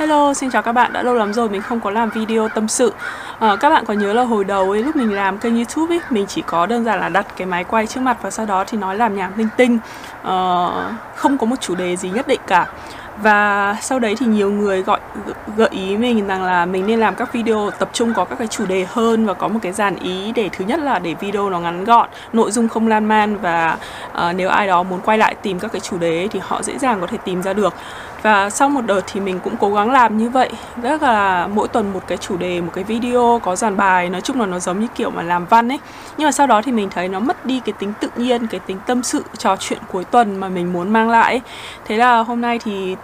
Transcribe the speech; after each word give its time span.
Hello, 0.00 0.34
xin 0.34 0.50
chào 0.50 0.62
các 0.62 0.72
bạn. 0.72 0.92
Đã 0.92 1.02
lâu 1.02 1.14
lắm 1.14 1.32
rồi 1.32 1.48
mình 1.48 1.62
không 1.62 1.80
có 1.80 1.90
làm 1.90 2.10
video 2.10 2.48
tâm 2.48 2.68
sự. 2.68 2.92
À, 3.38 3.56
các 3.60 3.70
bạn 3.70 3.84
có 3.84 3.94
nhớ 3.94 4.12
là 4.12 4.22
hồi 4.22 4.44
đầu 4.44 4.70
ấy 4.70 4.82
lúc 4.82 4.96
mình 4.96 5.12
làm 5.12 5.38
kênh 5.38 5.54
YouTube 5.54 5.94
ấy, 5.94 6.00
mình 6.10 6.26
chỉ 6.26 6.42
có 6.46 6.66
đơn 6.66 6.84
giản 6.84 7.00
là 7.00 7.08
đặt 7.08 7.26
cái 7.36 7.46
máy 7.46 7.64
quay 7.64 7.86
trước 7.86 8.00
mặt 8.00 8.16
và 8.22 8.30
sau 8.30 8.46
đó 8.46 8.64
thì 8.66 8.78
nói 8.78 8.96
làm 8.96 9.16
nhảm 9.16 9.32
linh 9.36 9.48
tinh, 9.56 9.78
à, 10.22 10.34
không 11.14 11.38
có 11.38 11.46
một 11.46 11.56
chủ 11.60 11.74
đề 11.74 11.96
gì 11.96 12.10
nhất 12.10 12.28
định 12.28 12.40
cả 12.46 12.66
và 13.22 13.76
sau 13.80 13.98
đấy 13.98 14.14
thì 14.18 14.26
nhiều 14.26 14.50
người 14.50 14.82
gọi 14.82 15.00
gợi 15.56 15.68
ý 15.72 15.96
mình 15.96 16.26
rằng 16.26 16.44
là 16.44 16.66
mình 16.66 16.86
nên 16.86 17.00
làm 17.00 17.14
các 17.14 17.32
video 17.32 17.70
tập 17.78 17.90
trung 17.92 18.14
có 18.14 18.24
các 18.24 18.38
cái 18.38 18.48
chủ 18.48 18.66
đề 18.66 18.86
hơn 18.88 19.26
và 19.26 19.34
có 19.34 19.48
một 19.48 19.58
cái 19.62 19.72
dàn 19.72 19.96
ý 19.96 20.32
để 20.32 20.48
thứ 20.52 20.64
nhất 20.64 20.80
là 20.80 20.98
để 20.98 21.14
video 21.14 21.50
nó 21.50 21.60
ngắn 21.60 21.84
gọn 21.84 22.08
nội 22.32 22.50
dung 22.50 22.68
không 22.68 22.88
lan 22.88 23.04
man 23.04 23.36
và 23.36 23.76
uh, 24.12 24.34
nếu 24.36 24.48
ai 24.48 24.66
đó 24.66 24.82
muốn 24.82 25.00
quay 25.00 25.18
lại 25.18 25.34
tìm 25.42 25.58
các 25.58 25.72
cái 25.72 25.80
chủ 25.80 25.98
đề 25.98 26.18
ấy, 26.18 26.28
thì 26.28 26.40
họ 26.42 26.62
dễ 26.62 26.78
dàng 26.78 27.00
có 27.00 27.06
thể 27.06 27.18
tìm 27.24 27.42
ra 27.42 27.52
được 27.52 27.74
và 28.22 28.50
sau 28.50 28.68
một 28.68 28.80
đợt 28.86 29.00
thì 29.06 29.20
mình 29.20 29.40
cũng 29.44 29.56
cố 29.60 29.74
gắng 29.74 29.90
làm 29.90 30.18
như 30.18 30.30
vậy 30.30 30.50
rất 30.82 31.02
là, 31.02 31.46
mỗi 31.46 31.68
tuần 31.68 31.92
một 31.92 32.02
cái 32.06 32.18
chủ 32.18 32.36
đề, 32.36 32.60
một 32.60 32.70
cái 32.74 32.84
video 32.84 33.40
có 33.42 33.56
dàn 33.56 33.76
bài, 33.76 34.10
nói 34.10 34.20
chung 34.20 34.40
là 34.40 34.46
nó 34.46 34.58
giống 34.58 34.80
như 34.80 34.86
kiểu 34.94 35.10
mà 35.10 35.22
làm 35.22 35.46
văn 35.46 35.72
ấy 35.72 35.78
nhưng 36.16 36.26
mà 36.26 36.32
sau 36.32 36.46
đó 36.46 36.62
thì 36.62 36.72
mình 36.72 36.88
thấy 36.90 37.08
nó 37.08 37.20
mất 37.20 37.46
đi 37.46 37.60
cái 37.64 37.72
tính 37.78 37.92
tự 38.00 38.08
nhiên, 38.16 38.46
cái 38.46 38.60
tính 38.60 38.78
tâm 38.86 39.02
sự, 39.02 39.24
trò 39.38 39.56
chuyện 39.56 39.78
cuối 39.92 40.04
tuần 40.04 40.36
mà 40.36 40.48
mình 40.48 40.72
muốn 40.72 40.92
mang 40.92 41.10
lại 41.10 41.32
ấy. 41.32 41.40
thế 41.84 41.96
là 41.96 42.18
hôm 42.18 42.40
nay 42.40 42.58
thì 42.58 42.96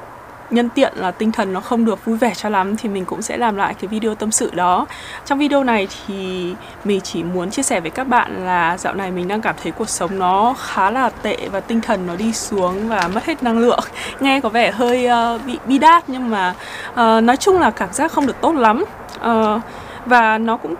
nhân 0.50 0.68
tiện 0.68 0.92
là 0.96 1.10
tinh 1.10 1.32
thần 1.32 1.52
nó 1.52 1.60
không 1.60 1.84
được 1.84 2.04
vui 2.04 2.16
vẻ 2.16 2.32
cho 2.34 2.48
lắm 2.48 2.76
thì 2.76 2.88
mình 2.88 3.04
cũng 3.04 3.22
sẽ 3.22 3.36
làm 3.36 3.56
lại 3.56 3.74
cái 3.74 3.88
video 3.88 4.14
tâm 4.14 4.30
sự 4.30 4.50
đó. 4.54 4.86
Trong 5.24 5.38
video 5.38 5.64
này 5.64 5.88
thì 6.06 6.54
mình 6.84 7.00
chỉ 7.00 7.22
muốn 7.22 7.50
chia 7.50 7.62
sẻ 7.62 7.80
với 7.80 7.90
các 7.90 8.08
bạn 8.08 8.46
là 8.46 8.78
dạo 8.78 8.94
này 8.94 9.10
mình 9.10 9.28
đang 9.28 9.40
cảm 9.40 9.54
thấy 9.62 9.72
cuộc 9.72 9.88
sống 9.88 10.18
nó 10.18 10.54
khá 10.58 10.90
là 10.90 11.10
tệ 11.22 11.36
và 11.52 11.60
tinh 11.60 11.80
thần 11.80 12.06
nó 12.06 12.16
đi 12.16 12.32
xuống 12.32 12.88
và 12.88 13.08
mất 13.14 13.24
hết 13.24 13.42
năng 13.42 13.58
lượng. 13.58 13.80
Nghe 14.20 14.40
có 14.40 14.48
vẻ 14.48 14.70
hơi 14.70 15.08
uh, 15.34 15.40
bị 15.46 15.58
bi 15.66 15.78
đát 15.78 16.08
nhưng 16.08 16.30
mà 16.30 16.54
uh, 16.92 17.24
nói 17.24 17.36
chung 17.36 17.60
là 17.60 17.70
cảm 17.70 17.92
giác 17.92 18.12
không 18.12 18.26
được 18.26 18.40
tốt 18.40 18.52
lắm. 18.52 18.84
Uh, 19.16 19.62
và 20.06 20.38
nó 20.38 20.56
cũng 20.56 20.74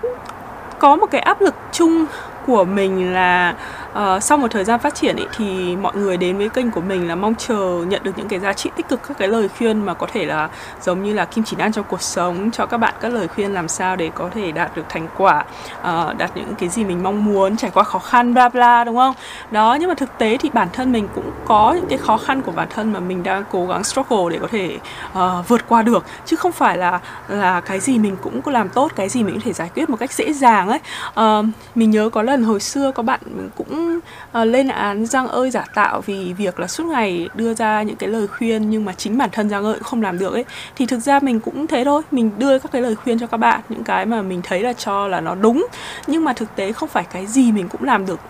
có 0.78 0.96
một 0.96 1.06
cái 1.10 1.20
áp 1.20 1.40
lực 1.40 1.54
chung 1.72 2.06
của 2.46 2.64
mình 2.64 3.12
là 3.14 3.54
uh, 3.96 4.22
sau 4.22 4.38
một 4.38 4.50
thời 4.50 4.64
gian 4.64 4.80
phát 4.80 4.94
triển 4.94 5.16
ý, 5.16 5.24
thì 5.36 5.76
mọi 5.76 5.96
người 5.96 6.16
đến 6.16 6.38
với 6.38 6.48
kênh 6.48 6.70
của 6.70 6.80
mình 6.80 7.08
là 7.08 7.14
mong 7.14 7.34
chờ 7.34 7.84
nhận 7.88 8.02
được 8.02 8.12
những 8.16 8.28
cái 8.28 8.40
giá 8.40 8.52
trị 8.52 8.70
tích 8.76 8.88
cực 8.88 9.00
các 9.08 9.18
cái 9.18 9.28
lời 9.28 9.48
khuyên 9.58 9.86
mà 9.86 9.94
có 9.94 10.06
thể 10.12 10.26
là 10.26 10.48
giống 10.82 11.02
như 11.02 11.12
là 11.12 11.24
kim 11.24 11.44
chỉ 11.44 11.56
nam 11.56 11.72
trong 11.72 11.84
cuộc 11.88 12.02
sống 12.02 12.50
cho 12.50 12.66
các 12.66 12.78
bạn 12.78 12.94
các 13.00 13.12
lời 13.12 13.28
khuyên 13.28 13.54
làm 13.54 13.68
sao 13.68 13.96
để 13.96 14.10
có 14.14 14.30
thể 14.34 14.52
đạt 14.52 14.76
được 14.76 14.84
thành 14.88 15.08
quả 15.16 15.44
uh, 15.80 16.16
đạt 16.18 16.36
những 16.36 16.54
cái 16.58 16.68
gì 16.68 16.84
mình 16.84 17.02
mong 17.02 17.24
muốn 17.24 17.56
trải 17.56 17.70
qua 17.70 17.84
khó 17.84 17.98
khăn 17.98 18.34
bla 18.34 18.48
bla 18.48 18.84
đúng 18.84 18.96
không? 18.96 19.14
Đó 19.50 19.76
nhưng 19.80 19.88
mà 19.88 19.94
thực 19.94 20.18
tế 20.18 20.36
thì 20.36 20.50
bản 20.52 20.68
thân 20.72 20.92
mình 20.92 21.08
cũng 21.14 21.30
có 21.44 21.72
những 21.76 21.86
cái 21.88 21.98
khó 21.98 22.16
khăn 22.16 22.42
của 22.42 22.52
bản 22.52 22.68
thân 22.70 22.92
mà 22.92 23.00
mình 23.00 23.22
đang 23.22 23.44
cố 23.52 23.66
gắng 23.66 23.84
struggle 23.84 24.32
để 24.32 24.38
có 24.40 24.48
thể 24.50 24.78
uh, 25.12 25.48
vượt 25.48 25.68
qua 25.68 25.82
được. 25.82 26.04
Chứ 26.26 26.36
không 26.36 26.52
phải 26.52 26.78
là 26.78 27.00
là 27.28 27.60
cái 27.60 27.80
gì 27.80 27.98
mình 27.98 28.16
cũng 28.22 28.40
làm 28.46 28.68
tốt 28.68 28.92
cái 28.96 29.08
gì 29.08 29.22
mình 29.22 29.34
có 29.34 29.40
thể 29.44 29.52
giải 29.52 29.70
quyết 29.74 29.90
một 29.90 29.96
cách 29.96 30.12
dễ 30.12 30.32
dàng 30.32 30.68
ấy. 30.68 30.80
Uh, 31.20 31.46
mình 31.74 31.90
nhớ 31.90 32.10
có 32.12 32.22
lần 32.22 32.42
hồi 32.42 32.60
xưa 32.60 32.92
có 32.92 33.02
bạn 33.02 33.20
cũng 33.56 33.85
uh, 33.94 34.46
lên 34.46 34.68
án 34.68 35.06
Giang 35.06 35.28
ơi 35.28 35.50
giả 35.50 35.64
tạo 35.74 36.00
vì 36.00 36.32
việc 36.32 36.60
là 36.60 36.66
suốt 36.66 36.84
ngày 36.84 37.28
đưa 37.34 37.54
ra 37.54 37.82
những 37.82 37.96
cái 37.96 38.08
lời 38.08 38.26
khuyên 38.26 38.70
nhưng 38.70 38.84
mà 38.84 38.92
chính 38.92 39.18
bản 39.18 39.30
thân 39.32 39.48
Giang 39.48 39.64
ơi 39.64 39.74
cũng 39.74 39.82
không 39.82 40.02
làm 40.02 40.18
được 40.18 40.32
ấy. 40.32 40.44
Thì 40.76 40.86
thực 40.86 40.98
ra 40.98 41.20
mình 41.20 41.40
cũng 41.40 41.66
thế 41.66 41.84
thôi 41.84 42.02
mình 42.10 42.30
đưa 42.38 42.58
các 42.58 42.72
cái 42.72 42.82
lời 42.82 42.94
khuyên 42.94 43.18
cho 43.18 43.26
các 43.26 43.36
bạn 43.36 43.60
những 43.68 43.84
cái 43.84 44.06
mà 44.06 44.22
mình 44.22 44.40
thấy 44.42 44.60
là 44.60 44.72
cho 44.72 45.08
là 45.08 45.20
nó 45.20 45.34
đúng. 45.34 45.66
Nhưng 46.06 46.24
mà 46.24 46.32
thực 46.32 46.56
tế 46.56 46.72
không 46.72 46.88
phải 46.88 47.04
cái 47.12 47.26
gì 47.26 47.52
mình 47.52 47.68
cũng 47.68 47.84
làm 47.84 48.06
được 48.06 48.20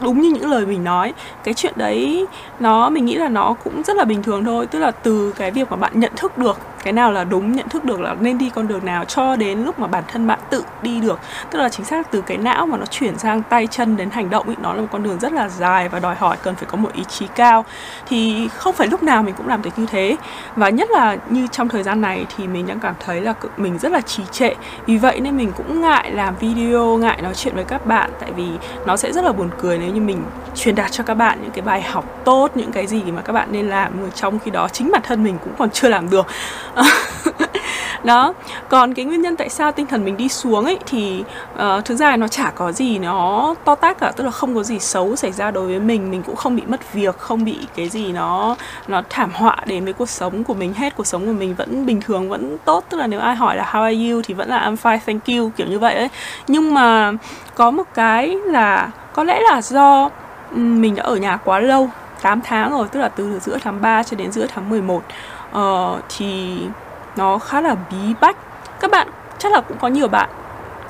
đúng 0.00 0.20
như 0.20 0.30
những 0.30 0.50
lời 0.50 0.66
mình 0.66 0.84
nói. 0.84 1.12
Cái 1.44 1.54
chuyện 1.54 1.74
đấy 1.76 2.26
nó 2.60 2.90
mình 2.90 3.04
nghĩ 3.04 3.14
là 3.14 3.28
nó 3.28 3.54
cũng 3.64 3.82
rất 3.82 3.96
là 3.96 4.04
bình 4.04 4.22
thường 4.22 4.44
thôi. 4.44 4.66
Tức 4.66 4.78
là 4.78 4.90
từ 4.90 5.32
cái 5.36 5.50
việc 5.50 5.70
mà 5.70 5.76
bạn 5.76 6.00
nhận 6.00 6.12
thức 6.16 6.38
được 6.38 6.58
cái 6.86 6.92
nào 6.92 7.12
là 7.12 7.24
đúng 7.24 7.52
nhận 7.52 7.68
thức 7.68 7.84
được 7.84 8.00
là 8.00 8.14
nên 8.20 8.38
đi 8.38 8.50
con 8.54 8.68
đường 8.68 8.84
nào 8.84 9.04
cho 9.04 9.36
đến 9.36 9.64
lúc 9.64 9.78
mà 9.78 9.86
bản 9.86 10.04
thân 10.08 10.26
bạn 10.26 10.38
tự 10.50 10.64
đi 10.82 11.00
được. 11.00 11.18
Tức 11.50 11.58
là 11.58 11.68
chính 11.68 11.86
xác 11.86 12.10
từ 12.10 12.20
cái 12.20 12.36
não 12.36 12.66
mà 12.66 12.76
nó 12.76 12.86
chuyển 12.86 13.18
sang 13.18 13.42
tay 13.42 13.66
chân 13.66 13.96
đến 13.96 14.10
hành 14.10 14.30
động 14.30 14.48
ý, 14.48 14.54
nó 14.62 14.72
là 14.72 14.80
một 14.80 14.88
con 14.92 15.02
đường 15.02 15.18
rất 15.18 15.32
là 15.32 15.48
dài 15.48 15.88
và 15.88 15.98
đòi 15.98 16.14
hỏi 16.14 16.36
cần 16.42 16.54
phải 16.54 16.64
có 16.70 16.76
một 16.76 16.92
ý 16.92 17.04
chí 17.04 17.26
cao. 17.34 17.64
Thì 18.08 18.48
không 18.48 18.74
phải 18.74 18.86
lúc 18.86 19.02
nào 19.02 19.22
mình 19.22 19.34
cũng 19.38 19.48
làm 19.48 19.62
được 19.62 19.70
như 19.76 19.86
thế. 19.86 20.16
Và 20.56 20.68
nhất 20.68 20.90
là 20.90 21.16
như 21.30 21.46
trong 21.52 21.68
thời 21.68 21.82
gian 21.82 22.00
này 22.00 22.26
thì 22.36 22.46
mình 22.46 22.66
đang 22.66 22.80
cảm 22.80 22.94
thấy 23.00 23.20
là 23.20 23.34
mình 23.56 23.78
rất 23.78 23.92
là 23.92 24.00
trì 24.00 24.22
trệ. 24.30 24.54
Vì 24.86 24.98
vậy 24.98 25.20
nên 25.20 25.36
mình 25.36 25.52
cũng 25.56 25.80
ngại 25.80 26.10
làm 26.10 26.36
video 26.36 26.96
ngại 26.96 27.22
nói 27.22 27.34
chuyện 27.34 27.54
với 27.54 27.64
các 27.64 27.86
bạn. 27.86 28.10
Tại 28.20 28.32
vì 28.32 28.48
nó 28.86 28.96
sẽ 28.96 29.12
rất 29.12 29.24
là 29.24 29.32
buồn 29.32 29.50
cười 29.60 29.78
nếu 29.78 29.90
như 29.90 30.00
mình 30.00 30.22
truyền 30.56 30.74
đạt 30.74 30.92
cho 30.92 31.04
các 31.04 31.14
bạn 31.14 31.38
những 31.42 31.50
cái 31.50 31.62
bài 31.62 31.82
học 31.82 32.04
tốt 32.24 32.50
những 32.54 32.72
cái 32.72 32.86
gì 32.86 33.02
mà 33.02 33.22
các 33.22 33.32
bạn 33.32 33.48
nên 33.52 33.68
làm. 33.68 33.92
Trong 34.14 34.38
khi 34.38 34.50
đó 34.50 34.68
chính 34.68 34.90
bản 34.92 35.02
thân 35.04 35.24
mình 35.24 35.38
cũng 35.44 35.52
còn 35.58 35.70
chưa 35.70 35.88
làm 35.88 36.10
được. 36.10 36.26
Đó. 38.04 38.34
Còn 38.68 38.94
cái 38.94 39.04
nguyên 39.04 39.22
nhân 39.22 39.36
tại 39.36 39.48
sao 39.48 39.72
tinh 39.72 39.86
thần 39.86 40.04
mình 40.04 40.16
đi 40.16 40.28
xuống 40.28 40.64
ấy 40.64 40.78
thì 40.86 41.24
uh, 41.54 41.84
thực 41.84 41.96
ra 41.96 42.16
nó 42.16 42.28
chả 42.28 42.50
có 42.54 42.72
gì 42.72 42.98
nó 42.98 43.54
to 43.64 43.74
tác 43.74 43.98
cả 43.98 44.12
tức 44.16 44.24
là 44.24 44.30
không 44.30 44.54
có 44.54 44.62
gì 44.62 44.78
xấu 44.78 45.16
xảy 45.16 45.32
ra 45.32 45.50
đối 45.50 45.66
với 45.66 45.80
mình. 45.80 46.10
Mình 46.10 46.22
cũng 46.22 46.36
không 46.36 46.56
bị 46.56 46.62
mất 46.66 46.92
việc 46.92 47.18
không 47.18 47.44
bị 47.44 47.58
cái 47.76 47.88
gì 47.88 48.12
nó 48.12 48.56
nó 48.88 49.02
thảm 49.10 49.30
họa 49.34 49.56
đến 49.66 49.84
với 49.84 49.92
cuộc 49.92 50.08
sống 50.08 50.44
của 50.44 50.54
mình 50.54 50.74
hết. 50.74 50.96
Cuộc 50.96 51.06
sống 51.06 51.26
của 51.26 51.32
mình 51.32 51.54
vẫn 51.54 51.86
bình 51.86 52.00
thường 52.00 52.28
vẫn 52.28 52.58
tốt. 52.64 52.84
Tức 52.88 52.98
là 52.98 53.06
nếu 53.06 53.20
ai 53.20 53.36
hỏi 53.36 53.56
là 53.56 53.70
how 53.72 53.82
are 53.82 54.10
you? 54.10 54.22
thì 54.24 54.34
vẫn 54.34 54.48
là 54.48 54.70
I'm 54.70 54.76
fine 54.76 54.98
thank 55.06 55.26
you. 55.26 55.50
kiểu 55.56 55.66
như 55.66 55.78
vậy 55.78 55.94
ấy. 55.94 56.08
Nhưng 56.46 56.74
mà 56.74 57.12
có 57.54 57.70
một 57.70 57.84
cái 57.94 58.36
là 58.44 58.90
có 59.12 59.24
lẽ 59.24 59.40
là 59.40 59.62
do 59.62 60.10
mình 60.56 60.94
đã 60.94 61.02
ở 61.02 61.16
nhà 61.16 61.36
quá 61.36 61.60
lâu 61.60 61.90
8 62.22 62.40
tháng 62.44 62.70
rồi 62.70 62.88
tức 62.88 63.00
là 63.00 63.08
từ 63.08 63.38
giữa 63.40 63.58
tháng 63.62 63.80
3 63.80 64.02
cho 64.02 64.16
đến 64.16 64.32
giữa 64.32 64.46
tháng 64.54 64.68
11 64.68 64.96
uh, 64.96 65.02
ờ, 65.52 66.00
thì 66.16 66.58
nó 67.16 67.38
khá 67.38 67.60
là 67.60 67.76
bí 67.90 68.14
bách. 68.20 68.36
Các 68.80 68.90
bạn 68.90 69.08
chắc 69.38 69.52
là 69.52 69.60
cũng 69.60 69.76
có 69.80 69.88
nhiều 69.88 70.08
bạn 70.08 70.28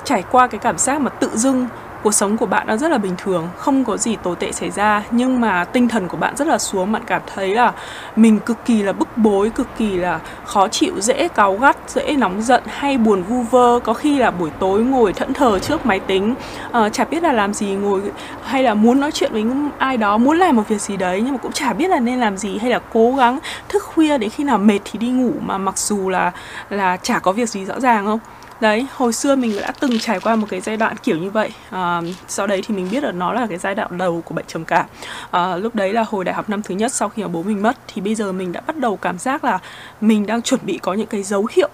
trải 0.03 0.23
qua 0.31 0.47
cái 0.47 0.59
cảm 0.59 0.77
giác 0.77 1.01
mà 1.01 1.09
tự 1.09 1.29
dưng 1.33 1.67
cuộc 2.03 2.11
sống 2.11 2.37
của 2.37 2.45
bạn 2.45 2.67
đang 2.67 2.77
rất 2.77 2.91
là 2.91 2.97
bình 2.97 3.15
thường 3.17 3.49
không 3.57 3.85
có 3.85 3.97
gì 3.97 4.15
tồi 4.23 4.35
tệ 4.35 4.51
xảy 4.51 4.71
ra 4.71 5.03
nhưng 5.11 5.41
mà 5.41 5.63
tinh 5.63 5.87
thần 5.87 6.07
của 6.07 6.17
bạn 6.17 6.35
rất 6.35 6.47
là 6.47 6.57
xuống 6.57 6.91
bạn 6.91 7.01
cảm 7.07 7.21
thấy 7.33 7.55
là 7.55 7.73
mình 8.15 8.39
cực 8.39 8.65
kỳ 8.65 8.83
là 8.83 8.93
bức 8.93 9.17
bối 9.17 9.49
cực 9.49 9.67
kỳ 9.77 9.97
là 9.97 10.19
khó 10.45 10.67
chịu 10.67 10.93
dễ 11.01 11.27
cáu 11.27 11.57
gắt 11.57 11.77
dễ 11.87 12.15
nóng 12.15 12.41
giận 12.41 12.63
hay 12.67 12.97
buồn 12.97 13.23
vu 13.23 13.41
vơ. 13.41 13.79
Có 13.83 13.93
khi 13.93 14.19
là 14.19 14.31
buổi 14.31 14.49
tối 14.59 14.83
ngồi 14.83 15.13
thẫn 15.13 15.33
thờ 15.33 15.59
trước 15.59 15.85
máy 15.85 15.99
tính 15.99 16.35
uh, 16.77 16.93
chả 16.93 17.05
biết 17.05 17.23
là 17.23 17.31
làm 17.31 17.53
gì 17.53 17.67
ngồi 17.67 18.01
hay 18.43 18.63
là 18.63 18.73
muốn 18.73 18.99
nói 18.99 19.11
chuyện 19.11 19.33
với 19.33 19.45
ai 19.77 19.97
đó 19.97 20.17
muốn 20.17 20.37
làm 20.37 20.55
một 20.55 20.63
việc 20.67 20.81
gì 20.81 20.97
đấy 20.97 21.21
nhưng 21.23 21.33
mà 21.33 21.37
cũng 21.37 21.51
chả 21.51 21.73
biết 21.73 21.87
là 21.89 21.99
nên 21.99 22.19
làm 22.19 22.37
gì 22.37 22.57
hay 22.57 22.69
là 22.69 22.79
cố 22.93 23.15
gắng 23.15 23.39
thức 23.69 23.83
khuya 23.83 24.17
đến 24.17 24.29
khi 24.29 24.43
nào 24.43 24.57
mệt 24.57 24.79
thì 24.85 24.99
đi 24.99 25.09
ngủ. 25.09 25.33
Mà 25.41 25.57
mặc 25.57 25.77
dù 25.77 26.09
là 26.09 26.31
là 26.69 26.97
chả 26.97 27.19
có 27.19 27.31
việc 27.31 27.49
gì 27.49 27.65
rõ 27.65 27.79
ràng 27.79 28.05
không? 28.05 28.19
Đấy 28.61 28.87
hồi 28.95 29.13
xưa 29.13 29.35
mình 29.35 29.55
đã 29.61 29.71
từng 29.79 29.99
trải 29.99 30.19
qua 30.19 30.35
một 30.35 30.47
cái 30.49 30.61
giai 30.61 30.77
đoạn 30.77 30.95
kiểu 31.03 31.17
như 31.17 31.29
vậy. 31.29 31.49
À, 31.69 32.01
sau 32.27 32.47
đấy 32.47 32.61
thì 32.67 32.75
mình 32.75 32.87
biết 32.91 33.03
là 33.03 33.11
nó 33.11 33.33
là 33.33 33.47
cái 33.49 33.57
giai 33.57 33.75
đoạn 33.75 33.97
đầu 33.97 34.21
của 34.25 34.35
bệnh 34.35 34.45
trầm 34.47 34.65
cảm. 34.65 34.85
À, 35.31 35.55
lúc 35.55 35.75
đấy 35.75 35.93
là 35.93 36.05
hồi 36.07 36.25
đại 36.25 36.35
học 36.35 36.49
năm 36.49 36.61
thứ 36.63 36.75
nhất 36.75 36.93
sau 36.93 37.09
khi 37.09 37.21
mà 37.21 37.27
bố 37.27 37.43
mình 37.43 37.61
mất 37.61 37.77
thì 37.87 38.01
bây 38.01 38.15
giờ 38.15 38.31
mình 38.31 38.51
đã 38.51 38.61
bắt 38.61 38.77
đầu 38.77 38.97
cảm 38.97 39.17
giác 39.17 39.43
là 39.43 39.59
mình 40.01 40.25
đang 40.25 40.41
chuẩn 40.41 40.59
bị 40.63 40.79
có 40.81 40.93
những 40.93 41.07
cái 41.07 41.23
dấu 41.23 41.47
hiệu 41.51 41.69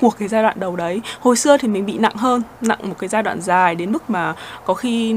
của 0.00 0.10
cái 0.10 0.28
giai 0.28 0.42
đoạn 0.42 0.60
đầu 0.60 0.76
đấy. 0.76 1.00
Hồi 1.20 1.36
xưa 1.36 1.56
thì 1.56 1.68
mình 1.68 1.86
bị 1.86 1.98
nặng 1.98 2.16
hơn 2.16 2.42
nặng 2.60 2.78
một 2.82 2.94
cái 2.98 3.08
giai 3.08 3.22
đoạn 3.22 3.40
dài 3.40 3.74
đến 3.74 3.92
mức 3.92 4.10
mà 4.10 4.34
có 4.64 4.74
khi 4.74 5.14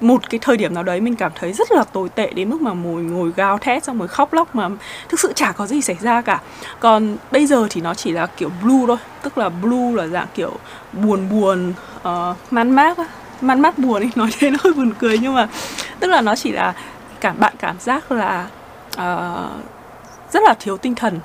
một 0.00 0.30
cái 0.30 0.38
thời 0.42 0.56
điểm 0.56 0.74
nào 0.74 0.82
đấy 0.82 1.00
mình 1.00 1.16
cảm 1.16 1.32
thấy 1.34 1.52
rất 1.52 1.72
là 1.72 1.84
tồi 1.84 2.08
tệ 2.08 2.30
đến 2.32 2.50
mức 2.50 2.60
mà 2.60 2.72
ngồi 2.72 3.02
ngồi 3.02 3.32
gào 3.36 3.58
thét 3.58 3.84
xong 3.84 3.98
rồi 3.98 4.08
khóc 4.08 4.32
lóc 4.32 4.54
mà 4.54 4.68
thực 5.08 5.20
sự 5.20 5.32
chả 5.32 5.52
có 5.52 5.66
gì 5.66 5.82
xảy 5.82 5.96
ra 6.00 6.20
cả. 6.20 6.40
Còn 6.80 7.16
bây 7.30 7.46
giờ 7.46 7.66
thì 7.70 7.80
nó 7.80 7.94
chỉ 7.94 8.12
là 8.12 8.26
kiểu 8.26 8.50
blue 8.62 8.86
thôi 8.86 8.96
tức 9.22 9.38
là 9.38 9.48
blue 9.48 9.92
là 9.94 10.06
dạng 10.06 10.26
kiểu 10.34 10.52
buồn 10.92 11.28
buồn 11.30 11.72
uh, 11.98 12.36
man 12.50 12.70
mát 12.70 12.98
man 13.40 13.60
mát 13.60 13.78
buồn 13.78 14.02
ấy 14.02 14.10
nói 14.16 14.30
thế 14.38 14.50
nó 14.50 14.58
hơi 14.64 14.72
buồn 14.72 14.92
cười 14.98 15.18
nhưng 15.18 15.34
mà 15.34 15.48
tức 16.00 16.06
là 16.06 16.20
nó 16.20 16.36
chỉ 16.36 16.52
là 16.52 16.74
cảm 17.20 17.40
bạn 17.40 17.54
cảm 17.58 17.80
giác 17.80 18.12
là 18.12 18.46
uh, 18.92 19.64
rất 20.32 20.42
là 20.42 20.54
thiếu 20.60 20.76
tinh 20.76 20.94
thần 20.94 21.20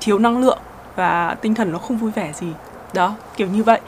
thiếu 0.00 0.18
năng 0.18 0.38
lượng 0.38 0.58
và 0.96 1.36
tinh 1.40 1.54
thần 1.54 1.72
nó 1.72 1.78
không 1.78 1.96
vui 1.96 2.10
vẻ 2.10 2.32
gì 2.32 2.52
đó 2.94 3.14
kiểu 3.36 3.48
như 3.48 3.62
vậy. 3.62 3.80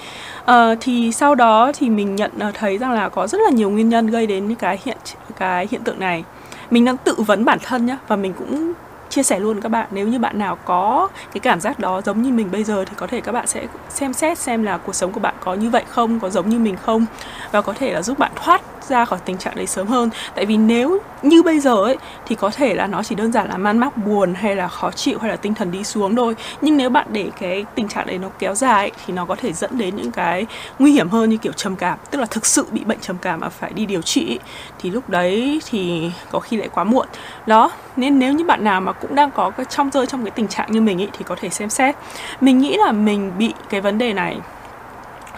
À, 0.44 0.74
thì 0.80 1.12
sau 1.12 1.34
đó 1.34 1.72
thì 1.74 1.90
mình 1.90 2.16
nhận 2.16 2.30
ờ, 2.38 2.50
thấy 2.54 2.78
rằng 2.78 2.92
là 2.92 3.08
có 3.08 3.26
rất 3.26 3.38
là 3.44 3.50
nhiều 3.50 3.70
nguyên 3.70 3.88
nhân 3.88 4.06
gây 4.06 4.26
đến 4.26 4.54
cái 4.54 4.78
hiện 4.84 4.96
cái 5.38 5.68
hiện 5.70 5.84
tượng 5.84 6.00
này. 6.00 6.24
Mình 6.70 6.84
đang 6.84 6.96
tự 6.96 7.14
vấn 7.18 7.44
bản 7.44 7.58
thân 7.62 7.86
nhá 7.86 7.98
và 8.08 8.16
mình 8.16 8.32
cũng 8.32 8.72
chia 9.10 9.22
sẻ 9.22 9.38
luôn 9.38 9.60
các 9.60 9.68
bạn 9.68 9.88
nếu 9.90 10.08
như 10.08 10.18
bạn 10.18 10.38
nào 10.38 10.58
có 10.64 11.08
cái 11.32 11.40
cảm 11.40 11.60
giác 11.60 11.78
đó 11.78 12.00
giống 12.04 12.22
như 12.22 12.32
mình 12.32 12.50
bây 12.50 12.64
giờ 12.64 12.84
thì 12.84 12.92
có 12.96 13.06
thể 13.06 13.20
các 13.20 13.32
bạn 13.32 13.46
sẽ 13.46 13.66
xem 13.88 14.12
xét 14.12 14.38
xem 14.38 14.62
là 14.62 14.78
cuộc 14.78 14.94
sống 14.94 15.12
của 15.12 15.20
bạn 15.20 15.34
có 15.40 15.54
như 15.54 15.70
vậy 15.70 15.84
không 15.88 16.20
có 16.20 16.30
giống 16.30 16.48
như 16.48 16.58
mình 16.58 16.76
không 16.76 17.06
và 17.52 17.62
có 17.62 17.72
thể 17.72 17.92
là 17.92 18.02
giúp 18.02 18.18
bạn 18.18 18.32
thoát 18.36 18.62
ra 18.88 19.04
khỏi 19.04 19.18
tình 19.24 19.38
trạng 19.38 19.56
đấy 19.56 19.66
sớm 19.66 19.86
hơn. 19.86 20.10
Tại 20.34 20.46
vì 20.46 20.56
nếu 20.56 20.98
như 21.22 21.42
bây 21.42 21.60
giờ 21.60 21.74
ấy 21.74 21.96
thì 22.26 22.34
có 22.34 22.50
thể 22.50 22.74
là 22.74 22.86
nó 22.86 23.02
chỉ 23.02 23.14
đơn 23.14 23.32
giản 23.32 23.48
là 23.48 23.56
man 23.56 23.78
mác 23.78 23.96
buồn 23.96 24.34
hay 24.34 24.56
là 24.56 24.68
khó 24.68 24.90
chịu 24.90 25.18
hay 25.18 25.30
là 25.30 25.36
tinh 25.36 25.54
thần 25.54 25.70
đi 25.70 25.84
xuống 25.84 26.16
thôi. 26.16 26.36
Nhưng 26.60 26.76
nếu 26.76 26.90
bạn 26.90 27.06
để 27.12 27.30
cái 27.40 27.64
tình 27.74 27.88
trạng 27.88 28.06
đấy 28.06 28.18
nó 28.18 28.28
kéo 28.38 28.54
dài 28.54 28.78
ấy, 28.78 28.92
thì 29.06 29.12
nó 29.12 29.24
có 29.24 29.36
thể 29.36 29.52
dẫn 29.52 29.78
đến 29.78 29.96
những 29.96 30.12
cái 30.12 30.46
nguy 30.78 30.92
hiểm 30.92 31.08
hơn 31.08 31.30
như 31.30 31.36
kiểu 31.36 31.52
trầm 31.52 31.76
cảm. 31.76 31.98
Tức 32.10 32.18
là 32.18 32.26
thực 32.26 32.46
sự 32.46 32.66
bị 32.70 32.84
bệnh 32.84 33.00
trầm 33.00 33.16
cảm 33.22 33.40
mà 33.40 33.48
phải 33.48 33.72
đi 33.72 33.86
điều 33.86 34.02
trị 34.02 34.38
thì 34.78 34.90
lúc 34.90 35.10
đấy 35.10 35.60
thì 35.70 36.10
có 36.30 36.40
khi 36.40 36.56
lại 36.56 36.68
quá 36.74 36.84
muộn. 36.84 37.06
Đó 37.46 37.70
nên 37.96 38.18
nếu 38.18 38.32
như 38.32 38.44
bạn 38.44 38.64
nào 38.64 38.80
mà 38.80 38.92
cũng 38.92 39.14
đang 39.14 39.30
có 39.30 39.50
cái 39.50 39.66
trong 39.68 39.90
rơi 39.90 40.06
trong 40.06 40.24
cái 40.24 40.30
tình 40.30 40.48
trạng 40.48 40.72
như 40.72 40.80
mình 40.80 41.02
ấy 41.02 41.08
thì 41.12 41.24
có 41.24 41.36
thể 41.40 41.48
xem 41.48 41.70
xét. 41.70 41.96
Mình 42.40 42.58
nghĩ 42.58 42.76
là 42.76 42.92
mình 42.92 43.32
bị 43.38 43.52
cái 43.70 43.80
vấn 43.80 43.98
đề 43.98 44.12
này 44.12 44.36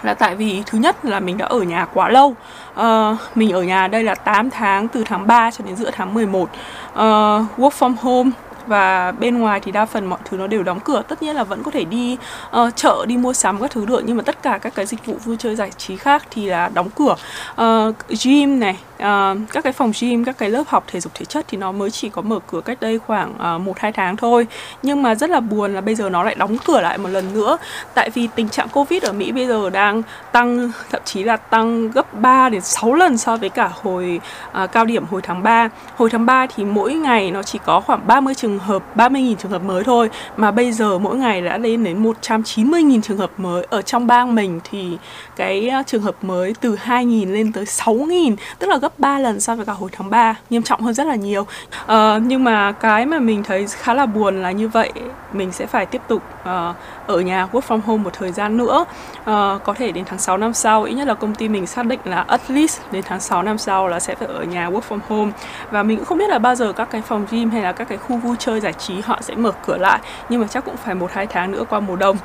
là 0.02 0.14
tại 0.14 0.34
vì 0.34 0.62
thứ 0.66 0.78
nhất 0.78 1.04
là 1.04 1.20
mình 1.20 1.38
đã 1.38 1.46
ở 1.46 1.62
nhà 1.62 1.86
quá 1.94 2.08
lâu. 2.08 2.34
Uh, 2.80 3.18
mình 3.34 3.52
ở 3.52 3.62
nhà 3.62 3.88
đây 3.88 4.04
là 4.04 4.14
8 4.14 4.50
tháng 4.50 4.88
từ 4.88 5.04
tháng 5.04 5.26
3 5.26 5.50
cho 5.50 5.64
đến 5.64 5.76
giữa 5.76 5.90
tháng 5.92 6.14
11 6.14 6.42
uh, 6.42 6.48
ờ, 6.94 7.44
work 7.58 7.70
from 7.70 7.94
home 8.00 8.30
và 8.66 9.12
bên 9.12 9.38
ngoài 9.38 9.60
thì 9.60 9.72
đa 9.72 9.86
phần 9.86 10.06
mọi 10.06 10.18
thứ 10.24 10.36
nó 10.36 10.46
đều 10.46 10.62
đóng 10.62 10.80
cửa. 10.80 11.02
Tất 11.08 11.22
nhiên 11.22 11.36
là 11.36 11.44
vẫn 11.44 11.62
có 11.62 11.70
thể 11.70 11.84
đi 11.84 12.16
uh, 12.60 12.76
chợ 12.76 13.04
đi 13.08 13.16
mua 13.16 13.32
sắm 13.32 13.60
các 13.60 13.70
thứ 13.70 13.86
được 13.86 14.02
nhưng 14.06 14.16
mà 14.16 14.22
tất 14.22 14.42
cả 14.42 14.58
các 14.58 14.74
cái 14.74 14.86
dịch 14.86 15.06
vụ 15.06 15.14
vui 15.24 15.36
chơi 15.38 15.56
giải 15.56 15.70
trí 15.76 15.96
khác 15.96 16.24
thì 16.30 16.46
là 16.46 16.70
đóng 16.74 16.90
cửa. 16.90 17.16
Uh, 17.62 17.94
gym 18.24 18.60
này 18.60 18.76
uh, 18.96 19.38
các 19.52 19.64
cái 19.64 19.72
phòng 19.72 19.92
gym 20.00 20.24
các 20.24 20.38
cái 20.38 20.50
lớp 20.50 20.64
học 20.66 20.84
thể 20.86 21.00
dục 21.00 21.12
thể 21.14 21.24
chất 21.24 21.44
thì 21.48 21.58
nó 21.58 21.72
mới 21.72 21.90
chỉ 21.90 22.08
có 22.08 22.22
mở 22.22 22.38
cửa 22.46 22.60
cách 22.60 22.80
đây 22.80 22.98
khoảng 22.98 23.64
một 23.64 23.70
uh, 23.70 23.78
hai 23.78 23.92
tháng 23.92 24.16
thôi. 24.16 24.46
Nhưng 24.82 25.02
mà 25.02 25.14
rất 25.14 25.30
là 25.30 25.40
buồn 25.40 25.74
là 25.74 25.80
bây 25.80 25.94
giờ 25.94 26.08
nó 26.08 26.22
lại 26.22 26.34
đóng 26.34 26.56
cửa 26.66 26.80
lại 26.80 26.98
một 26.98 27.08
lần 27.08 27.34
nữa. 27.34 27.56
Tại 27.94 28.10
vì 28.10 28.28
tình 28.34 28.48
trạng 28.48 28.68
covid 28.68 29.02
ở 29.02 29.12
mỹ 29.12 29.32
bây 29.32 29.46
giờ 29.46 29.70
đang 29.70 30.02
tăng 30.32 30.70
thậm 30.90 31.02
chí 31.04 31.22
là 31.22 31.36
tăng 31.36 31.90
gấp 31.90 32.14
3 32.14 32.48
đến 32.48 32.60
6 32.60 32.94
lần 32.94 33.18
so 33.18 33.36
với 33.36 33.48
cả 33.48 33.70
hồi 33.82 34.20
uh, 34.62 34.72
cao 34.72 34.84
điểm 34.84 35.04
hồi 35.10 35.20
tháng 35.22 35.42
3 35.42 35.68
hồi 35.96 36.10
tháng 36.10 36.26
3 36.26 36.46
thì 36.46 36.64
mỗi 36.64 36.94
ngày 36.94 37.30
nó 37.30 37.42
chỉ 37.42 37.58
có 37.64 37.80
khoảng 37.80 38.06
30 38.06 38.34
trường 38.34 38.51
trường 38.52 38.68
hợp 38.68 38.96
30.000 38.96 39.34
trường 39.34 39.50
hợp 39.50 39.62
mới 39.62 39.84
thôi. 39.84 40.10
Mà 40.36 40.50
bây 40.50 40.72
giờ 40.72 40.98
mỗi 40.98 41.16
ngày 41.16 41.40
đã 41.40 41.58
lên 41.58 41.84
đến 41.84 42.02
190.000 42.02 43.00
trường 43.00 43.18
hợp 43.18 43.30
mới. 43.36 43.66
Ở 43.70 43.82
trong 43.82 44.06
bang 44.06 44.34
mình 44.34 44.60
thì 44.70 44.98
cái 45.36 45.70
trường 45.86 46.02
hợp 46.02 46.14
mới 46.22 46.54
từ 46.60 46.76
2.000 46.76 47.32
lên 47.32 47.52
tới 47.52 47.64
6.000 47.64 48.36
tức 48.58 48.66
là 48.66 48.76
gấp 48.76 48.98
3 48.98 49.18
lần 49.18 49.40
so 49.40 49.56
với 49.56 49.66
cả 49.66 49.72
hồi 49.72 49.90
tháng 49.92 50.10
3 50.10 50.34
nghiêm 50.50 50.62
trọng 50.62 50.80
hơn 50.80 50.94
rất 50.94 51.06
là 51.06 51.14
nhiều. 51.14 51.42
Uh, 51.42 52.22
nhưng 52.22 52.44
mà 52.44 52.72
cái 52.72 53.06
mà 53.06 53.18
mình 53.18 53.42
thấy 53.42 53.66
khá 53.68 53.94
là 53.94 54.06
buồn 54.06 54.42
là 54.42 54.50
như 54.50 54.68
vậy. 54.68 54.92
Mình 55.32 55.52
sẽ 55.52 55.66
phải 55.66 55.86
tiếp 55.86 56.02
tục 56.08 56.22
uh, 56.40 56.76
ở 57.06 57.20
nhà 57.20 57.48
work 57.52 57.60
from 57.60 57.80
home 57.86 58.02
một 58.04 58.12
thời 58.12 58.32
gian 58.32 58.56
nữa. 58.56 58.84
Uh, 59.20 59.26
có 59.64 59.74
thể 59.76 59.92
đến 59.92 60.04
tháng 60.06 60.18
6 60.18 60.36
năm 60.36 60.52
sau 60.52 60.82
ít 60.82 60.94
nhất 60.94 61.08
là 61.08 61.14
công 61.14 61.34
ty 61.34 61.48
mình 61.48 61.66
xác 61.66 61.86
định 61.86 62.00
là 62.04 62.24
at 62.28 62.40
least 62.48 62.80
đến 62.92 63.02
tháng 63.06 63.20
6 63.20 63.42
năm 63.42 63.58
sau 63.58 63.88
là 63.88 64.00
sẽ 64.00 64.14
phải 64.14 64.28
ở 64.28 64.44
nhà 64.44 64.70
work 64.70 64.80
from 64.88 64.98
home. 65.08 65.32
Và 65.70 65.82
mình 65.82 65.96
cũng 65.96 66.06
không 66.06 66.18
biết 66.18 66.28
là 66.28 66.38
bao 66.38 66.54
giờ 66.54 66.72
các 66.72 66.90
cái 66.90 67.02
phòng 67.02 67.26
gym 67.30 67.50
hay 67.50 67.62
là 67.62 67.72
các 67.72 67.88
cái 67.88 67.98
khu 67.98 68.16
vui 68.16 68.36
chơi 68.44 68.60
giải 68.60 68.72
trí 68.72 69.00
họ 69.00 69.18
sẽ 69.20 69.34
mở 69.34 69.52
cửa 69.66 69.76
lại. 69.76 70.00
Nhưng 70.28 70.40
mà 70.40 70.46
chắc 70.46 70.64
cũng 70.64 70.76
phải 70.76 70.94
một 70.94 71.12
hai 71.12 71.26
tháng 71.26 71.52
nữa 71.52 71.64
qua 71.70 71.80
mùa 71.80 71.96
đông. 71.96 72.16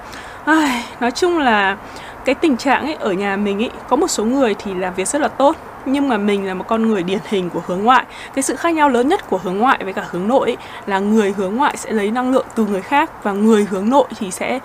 Ai, 0.45 0.83
nói 0.99 1.11
chung 1.11 1.37
là 1.37 1.77
cái 2.25 2.35
tình 2.35 2.57
trạng 2.57 2.85
ấy 2.85 2.93
ở 2.93 3.11
nhà 3.11 3.35
mình 3.35 3.63
ấy 3.63 3.71
có 3.89 3.95
một 3.95 4.07
số 4.07 4.25
người 4.25 4.55
thì 4.59 4.73
làm 4.73 4.93
việc 4.93 5.07
rất 5.07 5.21
là 5.21 5.27
tốt 5.27 5.55
nhưng 5.85 6.09
mà 6.09 6.17
mình 6.17 6.47
là 6.47 6.53
một 6.53 6.65
con 6.67 6.87
người 6.87 7.03
điển 7.03 7.19
hình 7.25 7.49
của 7.49 7.61
hướng 7.67 7.83
ngoại. 7.83 8.05
Cái 8.33 8.43
sự 8.43 8.55
khác 8.55 8.73
nhau 8.73 8.89
lớn 8.89 9.07
nhất 9.07 9.29
của 9.29 9.39
hướng 9.43 9.57
ngoại 9.57 9.79
với 9.83 9.93
cả 9.93 10.05
hướng 10.09 10.27
nội 10.27 10.49
ấy, 10.49 10.57
là 10.85 10.99
người 10.99 11.33
hướng 11.37 11.55
ngoại 11.55 11.77
sẽ 11.77 11.91
lấy 11.91 12.11
năng 12.11 12.31
lượng 12.31 12.45
từ 12.55 12.65
người 12.65 12.81
khác 12.81 13.23
và 13.23 13.31
người 13.31 13.67
hướng 13.69 13.89
nội 13.89 14.07
thì 14.15 14.31
sẽ 14.31 14.59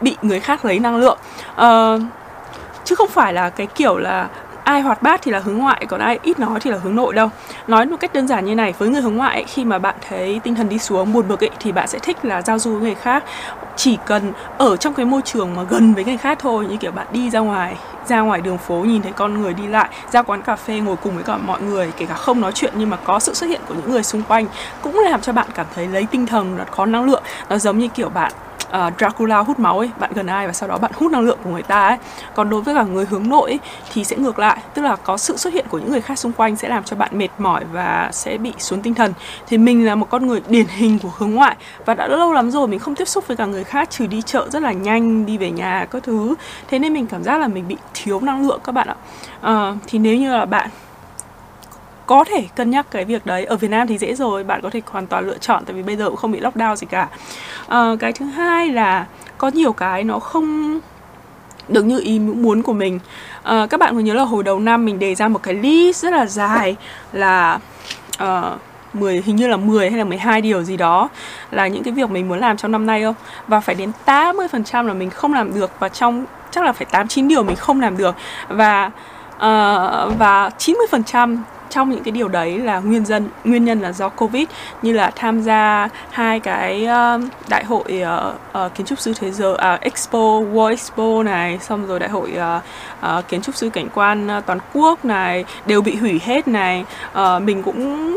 bị 0.00 0.16
người 0.22 0.40
khác 0.40 0.64
lấy 0.64 0.78
năng 0.78 0.96
lượng. 0.96 1.18
Uh, 1.52 2.02
chứ 2.84 2.94
không 2.94 3.08
phải 3.08 3.32
là 3.32 3.50
cái 3.50 3.66
kiểu 3.66 3.96
là 3.96 4.28
ai 4.64 4.80
hoạt 4.80 5.02
bát 5.02 5.20
thì 5.22 5.30
là 5.30 5.38
hướng 5.38 5.58
ngoại 5.58 5.86
còn 5.88 6.00
ai 6.00 6.18
ít 6.22 6.38
nói 6.38 6.60
thì 6.60 6.70
là 6.70 6.78
hướng 6.82 6.96
nội 6.96 7.14
đâu. 7.14 7.28
Nói 7.66 7.86
một 7.86 7.96
cách 8.00 8.12
đơn 8.12 8.28
giản 8.28 8.44
như 8.44 8.54
này 8.54 8.74
với 8.78 8.88
người 8.88 9.02
hướng 9.02 9.16
ngoại 9.16 9.36
ấy, 9.36 9.44
khi 9.44 9.64
mà 9.64 9.78
bạn 9.78 9.94
thấy 10.08 10.40
tinh 10.44 10.54
thần 10.54 10.68
đi 10.68 10.78
xuống 10.78 11.12
buồn 11.12 11.28
bực 11.28 11.44
ấy 11.44 11.50
thì 11.60 11.72
bạn 11.72 11.88
sẽ 11.88 11.98
thích 11.98 12.24
là 12.24 12.42
giao 12.42 12.58
du 12.58 12.72
với 12.72 12.80
người 12.80 12.94
khác. 12.94 13.24
Chỉ 13.76 13.98
cần 14.06 14.32
ở 14.58 14.76
trong 14.76 14.94
cái 14.94 15.06
môi 15.06 15.22
trường 15.22 15.54
mà 15.56 15.62
gần 15.62 15.94
với 15.94 16.04
người 16.04 16.16
khác 16.16 16.38
thôi 16.40 16.66
như 16.70 16.76
kiểu 16.76 16.92
bạn 16.92 17.06
đi 17.12 17.30
ra 17.30 17.40
ngoài 17.40 17.76
ra 18.08 18.20
ngoài 18.20 18.40
đường 18.40 18.58
phố 18.58 18.74
nhìn 18.74 19.02
thấy 19.02 19.12
con 19.12 19.42
người 19.42 19.54
đi 19.54 19.66
lại 19.66 19.88
ra 20.12 20.22
quán 20.22 20.42
cà 20.42 20.56
phê 20.56 20.78
ngồi 20.80 20.96
cùng 20.96 21.14
với 21.14 21.24
cả 21.24 21.36
mọi 21.36 21.62
người 21.62 21.92
kể 21.96 22.06
cả 22.06 22.14
không 22.14 22.40
nói 22.40 22.52
chuyện 22.54 22.72
nhưng 22.76 22.90
mà 22.90 22.96
có 22.96 23.18
sự 23.18 23.34
xuất 23.34 23.46
hiện 23.46 23.60
của 23.68 23.74
những 23.74 23.90
người 23.90 24.02
xung 24.02 24.22
quanh 24.22 24.46
cũng 24.82 24.98
làm 24.98 25.20
cho 25.20 25.32
bạn 25.32 25.46
cảm 25.54 25.66
thấy 25.74 25.86
lấy 25.86 26.06
tinh 26.10 26.26
thần 26.26 26.56
nó 26.56 26.64
có 26.70 26.86
năng 26.86 27.04
lượng. 27.04 27.22
Nó 27.48 27.58
giống 27.58 27.78
như 27.78 27.88
kiểu 27.88 28.08
bạn 28.08 28.32
uh, 28.76 28.92
Dracula 28.98 29.38
hút 29.38 29.58
máu 29.58 29.78
ấy 29.78 29.90
bạn 29.98 30.10
gần 30.14 30.26
ai 30.26 30.46
và 30.46 30.52
sau 30.52 30.68
đó 30.68 30.78
bạn 30.78 30.90
hút 30.94 31.12
năng 31.12 31.20
lượng 31.20 31.38
của 31.44 31.50
người 31.50 31.62
ta 31.62 31.86
ấy. 31.86 31.98
Còn 32.34 32.50
đối 32.50 32.62
với 32.62 32.74
cả 32.74 32.82
người 32.82 33.06
hướng 33.10 33.28
nội 33.28 33.50
ấy, 33.50 33.58
thì 33.92 34.04
sẽ 34.04 34.16
ngược 34.16 34.38
lại 34.38 34.58
tức 34.74 34.82
là 34.82 34.96
có 34.96 35.16
sự 35.16 35.36
xuất 35.36 35.54
hiện 35.54 35.66
của 35.68 35.78
những 35.78 35.90
người 35.90 36.00
khác 36.00 36.18
xung 36.18 36.32
quanh 36.32 36.56
sẽ 36.56 36.68
làm 36.68 36.84
cho 36.84 36.96
bạn 36.96 37.18
mệt 37.18 37.28
mỏi 37.38 37.64
và 37.72 38.08
sẽ 38.12 38.38
bị 38.38 38.52
xuống 38.58 38.82
tinh 38.82 38.94
thần. 38.94 39.12
Thì 39.46 39.58
mình 39.58 39.86
là 39.86 39.94
một 39.94 40.06
con 40.10 40.26
người 40.26 40.40
điển 40.48 40.66
hình 40.66 40.98
của 40.98 41.10
hướng 41.18 41.30
ngoại 41.30 41.56
và 41.86 41.94
đã 41.94 42.06
lâu 42.06 42.32
lắm 42.32 42.50
rồi 42.50 42.68
mình 42.68 42.78
không 42.78 42.94
tiếp 42.94 43.08
xúc 43.08 43.26
với 43.26 43.36
cả 43.36 43.46
người 43.46 43.64
khác 43.64 43.90
trừ 43.90 44.06
đi 44.06 44.22
chợ 44.22 44.46
rất 44.50 44.62
là 44.62 44.72
nhanh 44.72 45.26
đi 45.26 45.38
về 45.38 45.50
nhà 45.50 45.86
các 45.90 46.02
thứ. 46.02 46.34
Thế 46.68 46.78
nên 46.78 46.92
mình 46.92 47.06
cảm 47.06 47.24
giác 47.24 47.38
là 47.38 47.48
mình 47.48 47.68
bị 47.68 47.76
thiếu 47.94 48.20
năng 48.20 48.48
lượng 48.48 48.60
các 48.64 48.72
bạn 48.72 48.88
ạ. 48.88 48.96
Uh, 49.52 49.76
thì 49.86 49.98
nếu 49.98 50.16
như 50.16 50.32
là 50.32 50.44
bạn 50.44 50.68
có 52.06 52.24
thể 52.24 52.44
cân 52.56 52.70
nhắc 52.70 52.86
cái 52.90 53.04
việc 53.04 53.26
đấy. 53.26 53.44
Ở 53.44 53.56
Việt 53.56 53.68
Nam 53.68 53.86
thì 53.86 53.98
dễ 53.98 54.14
rồi 54.14 54.44
bạn 54.44 54.60
có 54.62 54.70
thể 54.70 54.80
hoàn 54.86 55.06
toàn 55.06 55.26
lựa 55.26 55.38
chọn 55.38 55.64
tại 55.64 55.74
vì 55.74 55.82
bây 55.82 55.96
giờ 55.96 56.08
cũng 56.08 56.16
không 56.16 56.32
bị 56.32 56.40
lockdown 56.40 56.76
gì 56.76 56.86
cả. 56.90 57.08
À, 57.68 57.90
cái 58.00 58.12
thứ 58.12 58.24
hai 58.24 58.68
là 58.68 59.06
có 59.38 59.48
nhiều 59.48 59.72
cái 59.72 60.04
nó 60.04 60.18
không 60.18 60.80
được 61.68 61.82
như 61.82 62.00
ý 62.00 62.18
muốn 62.18 62.62
của 62.62 62.72
mình. 62.72 62.98
À, 63.42 63.66
các 63.70 63.80
bạn 63.80 63.94
có 63.94 64.00
nhớ 64.00 64.14
là 64.14 64.22
hồi 64.22 64.42
đầu 64.42 64.60
năm 64.60 64.84
mình 64.84 64.98
đề 64.98 65.14
ra 65.14 65.28
một 65.28 65.42
cái 65.42 65.54
list 65.54 66.02
rất 66.02 66.12
là 66.12 66.26
dài 66.26 66.76
là 67.12 67.58
ờ, 68.18 68.52
uh, 68.54 68.60
10 68.94 69.22
hình 69.26 69.36
như 69.36 69.48
là 69.48 69.56
10 69.56 69.90
hay 69.90 69.98
là 69.98 70.04
12 70.04 70.40
điều 70.40 70.62
gì 70.62 70.76
đó 70.76 71.08
là 71.50 71.66
những 71.66 71.82
cái 71.82 71.94
việc 71.94 72.10
mình 72.10 72.28
muốn 72.28 72.38
làm 72.38 72.56
trong 72.56 72.72
năm 72.72 72.86
nay 72.86 73.02
không? 73.02 73.14
Và 73.48 73.60
phải 73.60 73.74
đến 73.74 73.92
80% 74.06 74.86
là 74.86 74.94
mình 74.94 75.10
không 75.10 75.34
làm 75.34 75.54
được 75.54 75.70
và 75.78 75.88
trong 75.88 76.24
chắc 76.50 76.64
là 76.64 76.72
phải 76.72 76.86
8 76.90 77.08
9 77.08 77.28
điều 77.28 77.42
mình 77.42 77.56
không 77.56 77.80
làm 77.80 77.96
được. 77.96 78.14
Và 78.48 78.90
uh, 79.36 80.18
và 80.18 80.50
90% 80.58 81.36
trong 81.72 81.90
những 81.90 82.04
cái 82.04 82.12
điều 82.12 82.28
đấy 82.28 82.58
là 82.58 82.80
nguyên 82.80 83.04
dân 83.04 83.28
nguyên 83.44 83.64
nhân 83.64 83.80
là 83.80 83.92
do 83.92 84.08
covid 84.08 84.44
như 84.82 84.92
là 84.92 85.10
tham 85.16 85.40
gia 85.40 85.88
hai 86.10 86.40
cái 86.40 86.86
uh, 87.16 87.24
đại 87.48 87.64
hội 87.64 88.02
uh, 88.02 88.34
uh, 88.66 88.74
kiến 88.74 88.86
trúc 88.86 89.00
sư 89.00 89.12
thế 89.20 89.30
giới 89.30 89.52
uh, 89.52 89.80
expo 89.80 90.18
world 90.18 90.70
expo 90.70 91.22
này 91.22 91.58
xong 91.58 91.86
rồi 91.86 91.98
đại 91.98 92.08
hội 92.08 92.32
uh, 92.36 92.62
uh, 93.18 93.28
kiến 93.28 93.42
trúc 93.42 93.54
sư 93.54 93.70
cảnh 93.72 93.88
quan 93.94 94.38
uh, 94.38 94.46
toàn 94.46 94.58
quốc 94.72 95.04
này 95.04 95.44
đều 95.66 95.82
bị 95.82 95.96
hủy 95.96 96.20
hết 96.24 96.48
này. 96.48 96.84
Uh, 97.12 97.42
mình 97.42 97.62
cũng 97.62 98.16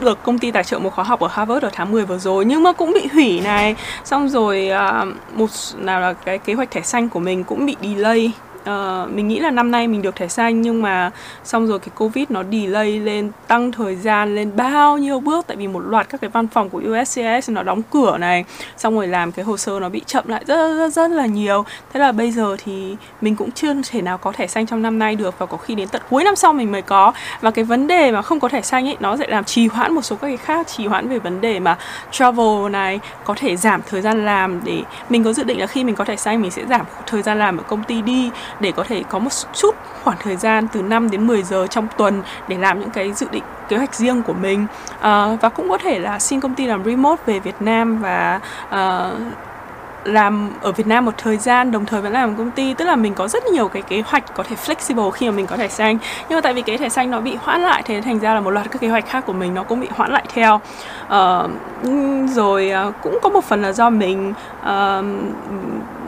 được 0.00 0.22
công 0.22 0.38
ty 0.38 0.50
tài 0.50 0.64
trợ 0.64 0.78
một 0.78 0.94
khóa 0.94 1.04
học 1.04 1.20
ở 1.20 1.28
Harvard 1.28 1.64
ở 1.64 1.70
tháng 1.72 1.92
10 1.92 2.04
vừa 2.04 2.18
rồi 2.18 2.44
nhưng 2.44 2.62
mà 2.62 2.72
cũng 2.72 2.92
bị 2.92 3.08
hủy 3.12 3.40
này. 3.40 3.76
Xong 4.04 4.28
rồi 4.28 4.70
uh, 5.02 5.08
một 5.32 5.50
nào 5.76 6.00
là 6.00 6.12
cái 6.12 6.38
kế 6.38 6.54
hoạch 6.54 6.70
thẻ 6.70 6.80
xanh 6.80 7.08
của 7.08 7.20
mình 7.20 7.44
cũng 7.44 7.66
bị 7.66 7.76
delay 7.82 8.32
uh, 8.70 9.10
mình 9.10 9.28
nghĩ 9.28 9.38
là 9.38 9.50
năm 9.50 9.70
nay 9.70 9.88
mình 9.88 10.02
được 10.02 10.16
thẻ 10.16 10.28
xanh 10.28 10.62
nhưng 10.62 10.82
mà 10.82 11.10
xong 11.44 11.66
rồi 11.66 11.78
cái 11.78 11.88
covid 11.98 12.24
nó 12.28 12.42
delay 12.52 12.98
lên 12.98 13.30
tăng 13.46 13.72
thời 13.72 13.96
gian 13.96 14.34
lên 14.34 14.56
bao 14.56 14.98
nhiêu 14.98 15.20
bước. 15.20 15.46
Tại 15.46 15.56
vì 15.56 15.68
một 15.68 15.80
loạt 15.80 16.08
các 16.08 16.20
cái 16.20 16.30
văn 16.30 16.48
phòng 16.48 16.70
của 16.70 16.82
USCIS 16.90 17.50
nó 17.50 17.62
đóng 17.62 17.82
cửa 17.90 18.18
này 18.18 18.44
xong 18.76 18.94
rồi 18.94 19.08
làm 19.08 19.32
cái 19.32 19.44
hồ 19.44 19.56
sơ 19.56 19.80
nó 19.80 19.88
bị 19.88 20.02
chậm 20.06 20.28
lại 20.28 20.44
rất 20.46 20.74
rất 20.76 20.92
rất 20.92 21.10
là 21.10 21.26
nhiều. 21.26 21.64
Thế 21.92 22.00
là 22.00 22.12
bây 22.12 22.30
giờ 22.30 22.56
thì 22.64 22.96
mình 23.20 23.36
cũng 23.36 23.50
chưa 23.50 23.74
thể 23.90 24.02
nào 24.02 24.18
có 24.18 24.32
thẻ 24.32 24.46
xanh 24.46 24.66
trong 24.66 24.82
năm 24.82 24.98
nay 24.98 25.16
được 25.16 25.38
và 25.38 25.46
có 25.46 25.56
khi 25.56 25.74
đến 25.74 25.88
tận 25.88 26.02
cuối 26.10 26.24
năm 26.24 26.36
sau 26.36 26.52
mình 26.52 26.72
mới 26.72 26.82
có. 26.82 27.12
Và 27.40 27.50
cái 27.50 27.64
vấn 27.64 27.86
đề 27.86 28.12
mà 28.12 28.22
không 28.22 28.40
có 28.40 28.48
thẻ 28.48 28.62
xanh 28.62 28.88
ấy 28.88 28.96
nó 29.00 29.16
sẽ 29.16 29.26
làm 29.28 29.44
trì 29.44 29.66
hoãn 29.66 29.94
một 29.94 30.02
số 30.02 30.16
các 30.16 30.28
cái 30.28 30.36
khác 30.36 30.66
trì 30.66 30.86
hoãn 30.86 31.08
về 31.08 31.18
vấn 31.18 31.40
đề 31.40 31.60
mà 31.60 31.78
travel 32.10 32.70
này 32.70 33.00
có 33.24 33.34
thể 33.36 33.56
giảm 33.56 33.80
thời 33.90 34.00
gian 34.00 34.24
làm 34.24 34.60
để 34.64 34.82
mình 35.08 35.24
có 35.24 35.32
dự 35.32 35.44
định 35.44 35.60
là 35.60 35.66
khi 35.66 35.84
mình 35.84 35.94
có 35.94 36.04
thẻ 36.04 36.16
xanh 36.16 36.42
mình 36.42 36.50
sẽ 36.50 36.66
giảm 36.66 36.86
thời 37.06 37.22
gian 37.22 37.38
làm 37.38 37.56
ở 37.56 37.62
công 37.62 37.84
ty 37.84 38.02
đi 38.02 38.30
để 38.62 38.72
có 38.72 38.84
thể 38.84 39.02
có 39.08 39.18
một 39.18 39.30
chút 39.54 39.74
khoảng 40.02 40.16
thời 40.20 40.36
gian 40.36 40.68
từ 40.68 40.82
5 40.82 41.10
đến 41.10 41.26
10 41.26 41.42
giờ 41.42 41.66
trong 41.66 41.86
tuần 41.96 42.22
để 42.48 42.56
làm 42.56 42.80
những 42.80 42.90
cái 42.90 43.12
dự 43.12 43.26
định 43.30 43.42
kế 43.68 43.76
hoạch 43.76 43.94
riêng 43.94 44.22
của 44.22 44.32
mình. 44.32 44.66
Uh, 44.94 45.00
và 45.40 45.50
cũng 45.56 45.68
có 45.68 45.78
thể 45.78 45.98
là 45.98 46.18
xin 46.18 46.40
công 46.40 46.54
ty 46.54 46.66
làm 46.66 46.84
remote 46.84 47.22
về 47.26 47.38
Việt 47.38 47.62
Nam 47.62 47.98
và 47.98 48.40
uh, 48.68 49.18
làm 50.04 50.50
ở 50.60 50.72
Việt 50.72 50.86
Nam 50.86 51.04
một 51.04 51.12
thời 51.18 51.36
gian 51.36 51.70
đồng 51.70 51.86
thời 51.86 52.00
vẫn 52.00 52.12
làm 52.12 52.36
công 52.36 52.50
ty. 52.50 52.74
Tức 52.74 52.84
là 52.84 52.96
mình 52.96 53.14
có 53.14 53.28
rất 53.28 53.44
nhiều 53.44 53.68
cái 53.68 53.82
kế 53.82 54.02
hoạch 54.06 54.34
có 54.34 54.42
thể 54.42 54.56
flexible 54.56 55.10
khi 55.10 55.30
mà 55.30 55.36
mình 55.36 55.46
có 55.46 55.56
thẻ 55.56 55.68
xanh. 55.68 55.98
Nhưng 56.28 56.36
mà 56.36 56.40
tại 56.40 56.54
vì 56.54 56.62
cái 56.62 56.78
thẻ 56.78 56.88
xanh 56.88 57.10
nó 57.10 57.20
bị 57.20 57.36
hoãn 57.40 57.60
lại 57.60 57.82
thế 57.86 58.00
thành 58.00 58.18
ra 58.18 58.34
là 58.34 58.40
một 58.40 58.50
loạt 58.50 58.70
các 58.70 58.80
kế 58.80 58.88
hoạch 58.88 59.06
khác 59.06 59.26
của 59.26 59.32
mình 59.32 59.54
nó 59.54 59.62
cũng 59.62 59.80
bị 59.80 59.88
hoãn 59.90 60.12
lại 60.12 60.24
theo. 60.34 60.60
Uh, 61.06 61.50
rồi 62.28 62.72
uh, 62.88 62.94
cũng 63.02 63.18
có 63.22 63.28
một 63.28 63.44
phần 63.44 63.62
là 63.62 63.72
do 63.72 63.90
mình 63.90 64.34
uh, 64.60 65.04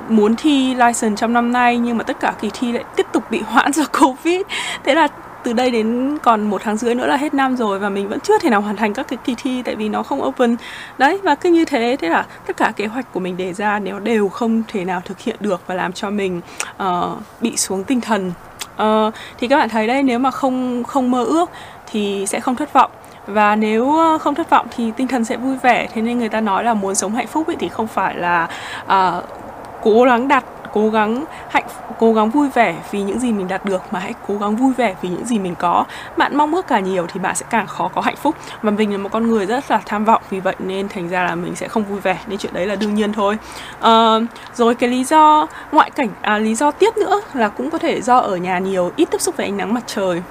muốn 0.09 0.37
thi 0.37 0.75
license 0.75 1.17
trong 1.17 1.33
năm 1.33 1.53
nay 1.53 1.79
nhưng 1.79 1.99
mà 1.99 2.05
tất 2.05 2.21
cả 2.21 2.35
kỳ 2.41 2.51
thi 2.53 2.73
lại 2.73 2.85
tiếp 2.97 3.07
tục 3.13 3.31
bị 3.31 3.41
hoãn 3.41 3.73
do 3.73 3.85
covid. 4.01 4.41
Thế 4.85 4.95
là 4.95 5.09
từ 5.45 5.53
đây 5.53 5.71
đến 5.71 6.19
còn 6.23 6.51
một 6.51 6.63
tháng 6.65 6.77
rưỡi 6.77 6.95
nữa 6.95 7.07
là 7.07 7.17
hết 7.17 7.35
năm 7.35 7.57
rồi 7.57 7.79
và 7.79 7.89
mình 7.89 8.09
vẫn 8.09 8.21
chưa 8.21 8.39
thể 8.39 8.51
nào 8.51 8.61
hoàn 8.61 8.77
thành 8.77 8.95
các 8.95 9.09
cái 9.09 9.17
kỳ 9.25 9.35
thi 9.39 9.63
tại 9.63 9.75
vì 9.75 9.89
nó 9.89 10.03
không 10.03 10.23
open. 10.23 10.57
Đấy 10.99 11.19
và 11.23 11.35
cứ 11.35 11.51
như 11.51 11.65
thế 11.65 11.97
thế 12.01 12.09
là 12.09 12.27
tất 12.47 12.57
cả 12.57 12.73
kế 12.77 12.87
hoạch 12.87 13.13
của 13.13 13.21
mình 13.21 13.37
đề 13.37 13.53
ra 13.53 13.79
nếu 13.79 13.99
đều 13.99 14.29
không 14.29 14.63
thể 14.69 14.85
nào 14.85 15.03
thực 15.05 15.21
hiện 15.21 15.37
được 15.41 15.63
và 15.67 15.75
làm 15.75 15.93
cho 15.93 16.11
mình 16.11 16.41
uh, 16.83 17.19
bị 17.41 17.57
xuống 17.57 17.85
tinh 17.85 18.01
thần. 18.01 18.33
Uh, 18.83 19.15
thì 19.39 19.49
các 19.49 19.57
bạn 19.57 19.69
thấy 19.69 19.87
đây 19.87 20.03
nếu 20.03 20.19
mà 20.19 20.31
không 20.31 20.85
không 20.85 21.11
mơ 21.11 21.25
ước 21.25 21.51
thì 21.87 22.25
sẽ 22.27 22.41
không 22.41 22.57
thất 22.57 22.73
vọng. 22.73 22.91
Và 23.27 23.57
nếu 23.57 23.97
ờ, 23.97 24.19
không 24.19 24.35
thất 24.35 24.51
vọng 24.51 24.67
thì 24.77 24.91
tinh 24.97 25.09
thần 25.09 25.25
sẽ 25.25 25.37
vui 25.37 25.57
vẻ. 25.63 25.89
Thế 25.95 26.03
nên 26.03 26.19
người 26.19 26.29
ta 26.29 26.41
nói 26.41 26.65
là 26.65 26.75
muốn 26.75 26.95
sống 26.95 27.15
hạnh 27.15 27.27
phúc 27.27 27.47
ấy 27.47 27.57
thì 27.61 27.69
không 27.69 27.87
phải 27.87 28.17
là 28.17 28.49
uh, 28.85 29.25
cố 29.85 30.03
gắng 30.03 30.29
đặt 30.29 30.45
cố 30.75 30.91
gắng 30.91 31.25
hạnh 31.49 31.65
cố 31.99 32.13
gắng 32.13 32.31
vui 32.31 32.49
vẻ 32.55 32.77
vì 32.91 33.03
những 33.03 33.19
gì 33.19 33.33
mình 33.33 33.49
đạt 33.49 33.65
được 33.65 33.83
mà 33.91 34.01
hãy 34.01 34.15
cố 34.29 34.37
gắng 34.37 34.57
vui 34.57 34.73
vẻ 34.73 34.95
vì 35.03 35.09
những 35.09 35.27
gì 35.27 35.39
mình 35.39 35.55
có. 35.59 35.85
Bạn 36.17 36.37
mong 36.37 36.55
ước 36.55 36.67
càng 36.67 36.85
nhiều 36.85 37.07
thì 37.13 37.21
bạn 37.21 37.35
sẽ 37.35 37.47
càng 37.51 37.67
khó 37.67 37.89
có 37.95 38.01
hạnh 38.01 38.17
phúc. 38.17 38.37
Và 38.63 38.71
mình 38.71 38.93
là 38.93 38.99
một 38.99 39.09
con 39.13 39.27
người 39.31 39.47
rất 39.47 39.71
là 39.71 39.81
tham 39.87 40.05
vọng 40.05 40.23
vì 40.31 40.41
vậy 40.41 40.55
nên 40.59 40.89
thành 40.89 41.09
ra 41.09 41.25
là 41.25 41.35
mình 41.35 41.57
sẽ 41.57 41.69
không 41.69 41.85
vui 41.85 42.01
vẻ. 42.01 42.19
Nên 42.27 42.39
chuyện 42.39 42.55
đấy 42.55 42.67
là 42.67 42.77
đương 42.77 42.95
nhiên 42.95 43.13
thôi. 43.13 43.39
À, 43.81 44.19
rồi 44.55 44.75
cái 44.75 44.91
lý 44.91 45.05
do 45.05 45.47
ngoại 45.73 45.91
cảnh 45.91 46.09
à, 46.23 46.39
lý 46.39 46.55
do 46.55 46.71
tiếp 46.71 46.97
nữa 46.97 47.21
là 47.35 47.49
cũng 47.49 47.71
có 47.71 47.79
thể 47.79 48.01
do 48.01 48.19
ở 48.19 48.37
nhà 48.37 48.59
nhiều 48.59 48.91
ít 48.97 49.09
tiếp 49.11 49.21
xúc 49.21 49.37
với 49.37 49.47
ánh 49.47 49.57
nắng 49.57 49.75
mặt 49.75 49.83
trời 49.87 50.23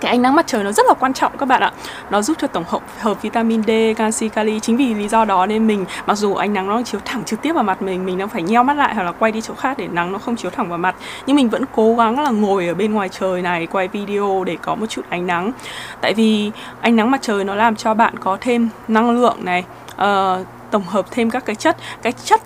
cái 0.00 0.10
ánh 0.10 0.22
nắng 0.22 0.34
mặt 0.34 0.46
trời 0.46 0.64
nó 0.64 0.72
rất 0.72 0.86
là 0.88 0.94
quan 0.94 1.12
trọng 1.12 1.38
các 1.38 1.46
bạn 1.46 1.62
ạ. 1.62 1.72
Nó 2.10 2.22
giúp 2.22 2.36
cho 2.40 2.46
tổng 2.46 2.64
hợp 2.68 2.82
hợp 3.00 3.22
vitamin 3.22 3.62
D 3.62 3.70
canxi 3.96 4.28
kali. 4.28 4.60
Chính 4.60 4.76
vì 4.76 4.94
lý 4.94 5.08
do 5.08 5.24
đó 5.24 5.46
nên 5.46 5.66
mình 5.66 5.84
mặc 6.06 6.14
dù 6.14 6.34
ánh 6.34 6.52
nắng 6.52 6.68
nó 6.68 6.82
chiếu 6.82 7.00
thẳng 7.04 7.24
trực 7.24 7.42
tiếp 7.42 7.52
vào 7.52 7.64
mặt 7.64 7.82
mình 7.82 8.06
mình 8.06 8.18
đang 8.18 8.28
phải 8.28 8.42
nheo 8.42 8.64
mắt 8.64 8.76
lại 8.76 8.94
hoặc 8.94 9.02
là 9.02 9.12
quay 9.12 9.32
đi 9.32 9.40
chỗ 9.40 9.54
khác 9.54 9.78
để 9.78 9.88
nắng 9.88 10.12
nó 10.12 10.18
không 10.18 10.36
chiếu 10.36 10.50
thẳng 10.50 10.68
vào 10.68 10.78
mặt. 10.78 10.94
Nhưng 11.26 11.36
mình 11.36 11.48
vẫn 11.48 11.64
cố 11.74 11.94
gắng 11.94 12.20
là 12.20 12.30
ngồi 12.30 12.68
ở 12.68 12.74
bên 12.74 12.92
ngoài 12.92 13.08
trời 13.08 13.42
này 13.42 13.66
quay 13.66 13.88
video 13.88 14.44
để 14.44 14.56
có 14.62 14.74
một 14.74 14.86
chút 14.86 15.02
ánh 15.08 15.26
nắng. 15.26 15.52
Tại 16.00 16.14
vì 16.14 16.50
ánh 16.80 16.96
nắng 16.96 17.10
mặt 17.10 17.22
trời 17.22 17.44
nó 17.44 17.54
làm 17.54 17.76
cho 17.76 17.94
bạn 17.94 18.18
có 18.18 18.38
thêm 18.40 18.68
năng 18.88 19.10
lượng 19.10 19.36
này 19.44 19.64
uh, 19.94 20.46
tổng 20.70 20.84
hợp 20.86 21.06
thêm 21.10 21.30
các 21.30 21.44
cái 21.44 21.56
chất. 21.56 21.76
Cái 22.02 22.12
chất 22.12 22.42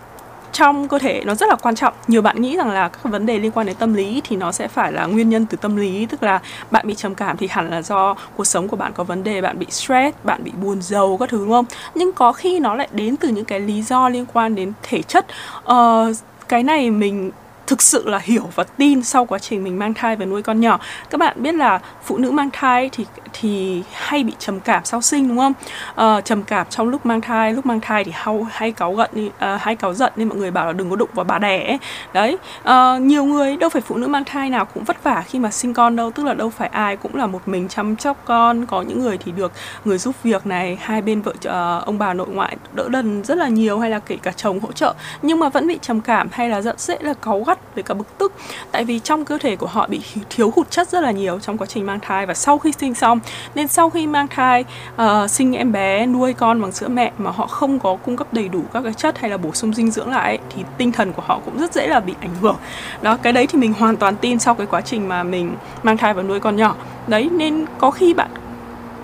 trong 0.52 0.88
cơ 0.88 0.98
thể 0.98 1.22
nó 1.24 1.34
rất 1.34 1.48
là 1.48 1.56
quan 1.56 1.74
trọng. 1.74 1.94
Nhiều 2.08 2.22
bạn 2.22 2.42
nghĩ 2.42 2.56
rằng 2.56 2.70
là 2.70 2.88
các 2.88 3.04
vấn 3.04 3.26
đề 3.26 3.38
liên 3.38 3.52
quan 3.52 3.66
đến 3.66 3.76
tâm 3.76 3.94
lý 3.94 4.22
thì 4.24 4.36
nó 4.36 4.52
sẽ 4.52 4.68
phải 4.68 4.92
là 4.92 5.06
nguyên 5.06 5.28
nhân 5.28 5.46
từ 5.46 5.58
tâm 5.60 5.76
lý 5.76 6.06
tức 6.06 6.22
là 6.22 6.40
bạn 6.70 6.86
bị 6.86 6.94
trầm 6.94 7.14
cảm 7.14 7.36
thì 7.36 7.48
hẳn 7.50 7.70
là 7.70 7.82
do 7.82 8.14
cuộc 8.36 8.44
sống 8.44 8.68
của 8.68 8.76
bạn 8.76 8.92
có 8.94 9.04
vấn 9.04 9.24
đề 9.24 9.40
bạn 9.40 9.58
bị 9.58 9.66
stress 9.70 10.16
bạn 10.24 10.44
bị 10.44 10.52
buồn 10.62 10.82
giàu 10.82 11.16
các 11.20 11.28
thứ 11.28 11.38
đúng 11.38 11.50
không? 11.50 11.66
Nhưng 11.94 12.12
có 12.12 12.32
khi 12.32 12.60
nó 12.60 12.74
lại 12.74 12.88
đến 12.92 13.16
từ 13.16 13.28
những 13.28 13.44
cái 13.44 13.60
lý 13.60 13.82
do 13.82 14.08
liên 14.08 14.26
quan 14.32 14.54
đến 14.54 14.72
thể 14.82 15.02
chất. 15.02 15.26
Uh, 15.72 16.16
cái 16.48 16.62
này 16.62 16.90
mình 16.90 17.30
thực 17.68 17.82
sự 17.82 18.08
là 18.08 18.18
hiểu 18.18 18.50
và 18.54 18.64
tin 18.64 19.02
sau 19.02 19.26
quá 19.26 19.38
trình 19.38 19.64
mình 19.64 19.78
mang 19.78 19.94
thai 19.94 20.16
và 20.16 20.24
nuôi 20.24 20.42
con 20.42 20.60
nhỏ. 20.60 20.80
Các 21.10 21.18
bạn 21.18 21.42
biết 21.42 21.54
là 21.54 21.80
phụ 22.04 22.18
nữ 22.18 22.30
mang 22.30 22.50
thai 22.52 22.90
thì 22.92 23.06
thì 23.32 23.82
hay 23.92 24.24
bị 24.24 24.32
trầm 24.38 24.60
cảm 24.60 24.84
sau 24.84 25.00
sinh 25.02 25.28
đúng 25.28 25.38
không? 25.38 25.52
Uh, 25.90 26.24
trầm 26.24 26.42
cảm 26.42 26.66
trong 26.70 26.88
lúc 26.88 27.06
mang 27.06 27.20
thai 27.20 27.52
lúc 27.52 27.66
mang 27.66 27.80
thai 27.80 28.04
thì 28.04 28.12
hay 28.14 28.34
hay 28.50 28.72
cáu 28.72 28.94
giận 28.96 29.26
uh, 29.26 29.32
à, 29.38 29.58
hay 29.60 29.76
cáu 29.76 29.94
giận 29.94 30.12
nên 30.16 30.28
mọi 30.28 30.38
người 30.38 30.50
bảo 30.50 30.66
là 30.66 30.72
đừng 30.72 30.90
có 30.90 30.96
đụng 30.96 31.08
vào 31.14 31.24
bà 31.24 31.38
đẻ 31.38 31.66
ấy. 31.66 31.78
đấy 32.12 32.38
uh, 32.60 33.02
nhiều 33.02 33.24
người 33.24 33.56
đâu 33.56 33.70
phải 33.70 33.82
phụ 33.82 33.96
nữ 33.96 34.06
mang 34.06 34.24
thai 34.24 34.50
nào 34.50 34.64
cũng 34.64 34.84
vất 34.84 35.04
vả 35.04 35.22
khi 35.26 35.38
mà 35.38 35.50
sinh 35.50 35.74
con 35.74 35.96
đâu 35.96 36.10
tức 36.10 36.26
là 36.26 36.34
đâu 36.34 36.50
phải 36.50 36.68
ai 36.68 36.96
cũng 36.96 37.16
là 37.16 37.26
một 37.26 37.40
mình 37.46 37.68
chăm 37.68 37.98
sóc 37.98 38.16
con. 38.24 38.66
Có 38.66 38.82
những 38.82 39.00
người 39.00 39.18
thì 39.18 39.32
được 39.32 39.52
người 39.84 39.98
giúp 39.98 40.14
việc 40.22 40.46
này 40.46 40.78
hai 40.80 41.02
bên 41.02 41.22
vợ 41.22 41.32
uh, 41.32 41.86
ông 41.86 41.98
bà 41.98 42.14
nội 42.14 42.28
ngoại 42.28 42.56
đỡ 42.72 42.88
đần 42.88 43.24
rất 43.24 43.38
là 43.38 43.48
nhiều 43.48 43.78
hay 43.78 43.90
là 43.90 43.98
kể 43.98 44.16
cả 44.22 44.32
chồng 44.32 44.60
hỗ 44.60 44.72
trợ 44.72 44.94
nhưng 45.22 45.40
mà 45.40 45.48
vẫn 45.48 45.66
bị 45.66 45.78
trầm 45.82 46.00
cảm 46.00 46.28
hay 46.32 46.48
là 46.48 46.62
giận 46.62 46.76
dễ 46.78 46.96
là 47.00 47.14
cáu 47.14 47.42
gắt 47.42 47.57
với 47.74 47.82
cả 47.82 47.94
bực 47.94 48.18
tức. 48.18 48.32
Tại 48.72 48.84
vì 48.84 48.98
trong 48.98 49.24
cơ 49.24 49.38
thể 49.38 49.56
của 49.56 49.66
họ 49.66 49.86
bị 49.86 50.00
thiếu 50.30 50.52
hụt 50.56 50.70
chất 50.70 50.88
rất 50.88 51.00
là 51.00 51.10
nhiều 51.10 51.40
trong 51.40 51.58
quá 51.58 51.66
trình 51.66 51.86
mang 51.86 52.00
thai 52.00 52.26
và 52.26 52.34
sau 52.34 52.58
khi 52.58 52.72
sinh 52.72 52.94
xong. 52.94 53.20
Nên 53.54 53.68
sau 53.68 53.90
khi 53.90 54.06
mang 54.06 54.28
thai 54.28 54.64
uh, 55.02 55.30
sinh 55.30 55.56
em 55.56 55.72
bé 55.72 56.06
nuôi 56.06 56.32
con 56.32 56.62
bằng 56.62 56.72
sữa 56.72 56.88
mẹ 56.88 57.12
mà 57.18 57.30
họ 57.30 57.46
không 57.46 57.78
có 57.78 57.96
cung 57.96 58.16
cấp 58.16 58.26
đầy 58.32 58.48
đủ 58.48 58.62
các 58.72 58.82
cái 58.82 58.94
chất 58.94 59.18
hay 59.18 59.30
là 59.30 59.36
bổ 59.36 59.52
sung 59.52 59.74
dinh 59.74 59.90
dưỡng 59.90 60.10
lại 60.10 60.38
thì 60.50 60.64
tinh 60.78 60.92
thần 60.92 61.12
của 61.12 61.22
họ 61.26 61.40
cũng 61.44 61.58
rất 61.58 61.74
dễ 61.74 61.86
là 61.86 62.00
bị 62.00 62.14
ảnh 62.20 62.34
hưởng. 62.40 62.56
Đó 63.02 63.16
cái 63.16 63.32
đấy 63.32 63.46
thì 63.46 63.58
mình 63.58 63.72
hoàn 63.72 63.96
toàn 63.96 64.16
tin 64.16 64.38
sau 64.38 64.54
cái 64.54 64.66
quá 64.66 64.80
trình 64.80 65.08
mà 65.08 65.22
mình 65.22 65.56
mang 65.82 65.96
thai 65.96 66.14
và 66.14 66.22
nuôi 66.22 66.40
con 66.40 66.56
nhỏ. 66.56 66.74
Đấy 67.06 67.30
nên 67.32 67.66
có 67.78 67.90
khi 67.90 68.14
bạn 68.14 68.30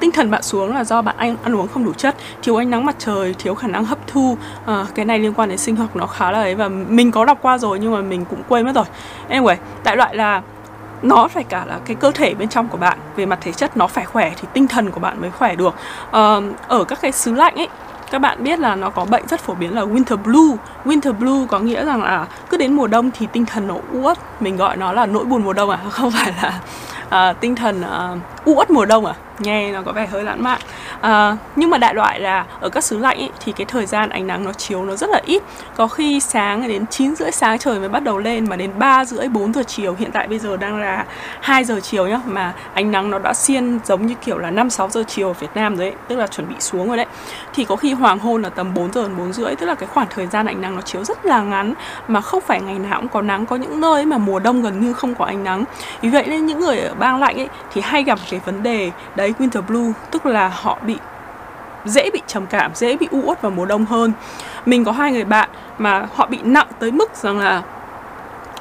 tinh 0.05 0.13
thần 0.13 0.31
bạn 0.31 0.43
xuống 0.43 0.75
là 0.75 0.85
do 0.85 1.03
bạn 1.03 1.17
ăn, 1.19 1.37
ăn 1.43 1.57
uống 1.57 1.69
không 1.69 1.85
đủ 1.85 1.93
chất 1.93 2.17
thiếu 2.43 2.57
ánh 2.57 2.71
nắng 2.71 2.85
mặt 2.85 2.97
trời 2.99 3.35
thiếu 3.39 3.55
khả 3.55 3.69
năng 3.69 3.85
hấp 3.85 3.99
thu. 4.07 4.37
À, 4.67 4.87
cái 4.95 5.05
này 5.05 5.19
liên 5.19 5.35
quan 5.35 5.49
đến 5.49 5.59
sinh 5.59 5.77
học 5.77 5.97
nó 5.97 6.07
khá 6.07 6.31
là 6.31 6.39
ấy 6.41 6.55
và 6.55 6.69
mình 6.69 7.11
có 7.11 7.25
đọc 7.25 7.39
qua 7.43 7.59
rồi 7.59 7.79
nhưng 7.79 7.93
mà 7.93 8.01
mình 8.01 8.25
cũng 8.25 8.43
quên 8.49 8.67
mất 8.67 8.75
rồi. 8.75 8.85
Anyway 9.31 9.57
đại 9.85 9.97
loại 9.97 10.17
là 10.17 10.43
nó 11.03 11.29
phải 11.29 11.45
cả 11.45 11.65
là 11.67 11.79
cái 11.87 11.97
cơ 11.97 12.11
thể 12.11 12.35
bên 12.35 12.49
trong 12.49 12.69
của 12.69 12.77
bạn 12.77 12.99
về 13.17 13.27
mặt 13.27 13.39
thể 13.43 13.53
chất 13.53 13.77
nó 13.77 13.87
phải 13.87 14.05
khỏe 14.05 14.33
thì 14.41 14.49
tinh 14.53 14.69
thần 14.69 14.91
của 14.91 15.01
bạn 15.01 15.21
mới 15.21 15.31
khỏe 15.31 15.55
được. 15.55 15.75
À, 16.11 16.37
ở 16.69 16.85
các 16.85 16.99
cái 17.03 17.13
xứ 17.13 17.33
lạnh 17.33 17.55
ấy 17.57 17.69
các 18.11 18.19
bạn 18.19 18.45
biết 18.45 18.59
là 18.59 18.77
nó 18.77 18.91
có 18.91 19.05
bệnh 19.05 19.27
rất 19.27 19.41
phổ 19.41 19.55
biến 19.55 19.75
là 19.75 19.83
winter 19.83 20.17
blue. 20.17 20.57
Winter 20.85 21.13
blue 21.13 21.47
có 21.49 21.59
nghĩa 21.59 21.85
rằng 21.85 22.03
là 22.03 22.27
cứ 22.51 22.57
đến 22.57 22.73
mùa 22.73 22.87
đông 22.87 23.11
thì 23.11 23.27
tinh 23.33 23.47
thần 23.47 23.67
nó 23.67 23.75
uất 23.93 24.19
mình 24.43 24.57
gọi 24.57 24.77
nó 24.77 24.93
là 24.93 25.07
nỗi 25.07 25.25
buồn 25.25 25.45
mùa 25.45 25.53
đông 25.53 25.71
à 25.71 25.79
không 25.91 26.11
phải 26.11 26.33
là 26.43 26.61
uh, 27.09 27.41
tinh 27.41 27.55
thần 27.55 27.81
uh, 27.81 28.57
uất 28.57 28.71
mùa 28.71 28.85
đông 28.85 29.07
à? 29.07 29.15
Nghe 29.39 29.73
nó 29.73 29.83
có 29.83 29.93
vẻ 29.93 30.07
hơi 30.07 30.25
lãng 30.25 30.43
mạn. 30.43 30.61
À, 31.01 31.37
nhưng 31.57 31.71
mà 31.71 31.79
đại 31.79 31.95
loại 31.95 32.21
là 32.21 32.45
ở 32.61 32.69
các 32.69 32.85
xứ 32.85 32.99
lạnh 32.99 33.19
ý, 33.19 33.29
thì 33.41 33.53
cái 33.53 33.65
thời 33.65 33.87
gian 33.87 34.11
ánh 34.11 34.27
nắng 34.27 34.45
nó 34.45 34.53
chiếu 34.53 34.85
nó 34.85 34.97
rất 34.97 35.11
là 35.11 35.21
ít. 35.27 35.43
Có 35.77 35.89
khi 35.89 36.21
sáng 36.21 36.69
đến 36.69 36.87
9 36.87 37.17
rưỡi 37.17 37.31
sáng 37.31 37.59
trời 37.59 37.79
mới 37.79 37.89
bắt 37.89 38.03
đầu 38.03 38.19
lên 38.19 38.49
mà 38.51 38.57
đến 38.57 38.71
3 38.79 39.05
rưỡi 39.05 39.29
4 39.29 39.53
giờ 39.53 39.63
chiều 39.67 39.95
hiện 39.99 40.11
tại 40.13 40.29
bây 40.29 40.39
giờ 40.39 40.57
đang 40.57 40.81
là 40.81 41.05
2 41.41 41.65
giờ 41.65 41.81
chiều 41.81 42.07
nhá 42.07 42.21
mà 42.27 42.53
ánh 42.75 42.93
nắng 42.93 43.11
nó 43.11 43.19
đã 43.19 43.35
xiên 43.35 43.79
giống 43.85 44.07
như 44.07 44.15
kiểu 44.25 44.39
là 44.39 44.51
5 44.51 44.71
6 44.71 44.89
giờ 44.89 45.05
chiều 45.09 45.29
ở 45.29 45.33
Việt 45.33 45.51
Nam 45.55 45.79
đấy 45.79 45.93
tức 46.09 46.17
là 46.17 46.27
chuẩn 46.27 46.49
bị 46.49 46.55
xuống 46.59 46.89
rồi 46.89 46.97
đấy 46.97 47.07
thì 47.55 47.65
có 47.65 47.77
khi 47.77 47.93
hoàng 47.93 48.19
hôn 48.19 48.43
là 48.43 48.49
tầm 48.49 48.75
4 48.75 48.93
giờ 48.93 49.03
đến 49.03 49.17
4 49.19 49.33
rưỡi, 49.33 49.57
tức 49.57 49.67
là 49.67 49.75
cái 49.75 49.89
khoảng 49.89 50.07
thời 50.11 50.27
gian 50.27 50.47
ánh 50.47 50.61
nắng 50.61 50.77
nó 50.77 50.83
chiếu 50.83 51.05
rất 51.05 51.27
là 51.27 51.43
ngắn, 51.43 51.75
mà 52.09 52.21
không 52.21 52.41
phải 52.41 52.61
ngày 52.61 52.79
nào 52.79 53.01
cũng 53.01 53.09
có 53.09 53.23
nắng, 53.23 53.47
có 53.47 53.57
những 53.57 53.81
nơi 53.81 54.07
mà 54.07 54.19
mùa 54.19 54.39
đông 54.39 54.63
gần 54.63 54.81
như 54.81 54.93
không 54.93 55.15
có 55.15 55.25
ánh 55.25 55.45
nắng. 55.45 55.65
Vì 56.01 56.09
vậy 56.09 56.25
nên 56.27 56.47
những 56.47 56.61
người 56.61 56.81
ở 56.81 56.95
bang 56.95 57.21
lạnh 57.21 57.37
ấy 57.37 57.49
thì 57.73 57.81
hay 57.81 58.03
gặp 58.03 58.19
cái 58.31 58.41
vấn 58.45 58.63
đề 58.63 58.91
đấy 59.17 59.25
đấy, 59.25 59.35
winter 59.39 59.63
blue, 59.63 59.93
tức 60.11 60.27
là 60.27 60.49
họ 60.49 60.79
bị, 60.87 60.97
dễ 61.85 62.11
bị 62.13 62.23
trầm 62.27 62.47
cảm, 62.47 62.71
dễ 62.75 62.97
bị 62.97 63.09
u 63.11 63.21
uất 63.25 63.43
vào 63.43 63.51
mùa 63.51 63.67
đông 63.67 63.85
hơn. 63.85 64.13
Mình 64.67 64.85
có 64.85 64.93
hai 64.93 65.13
người 65.13 65.25
bạn 65.25 65.49
mà 65.79 66.07
họ 66.15 66.27
bị 66.27 66.39
nặng 66.43 66.67
tới 66.79 66.91
mức 66.91 67.17
rằng 67.17 67.39
là 67.39 67.63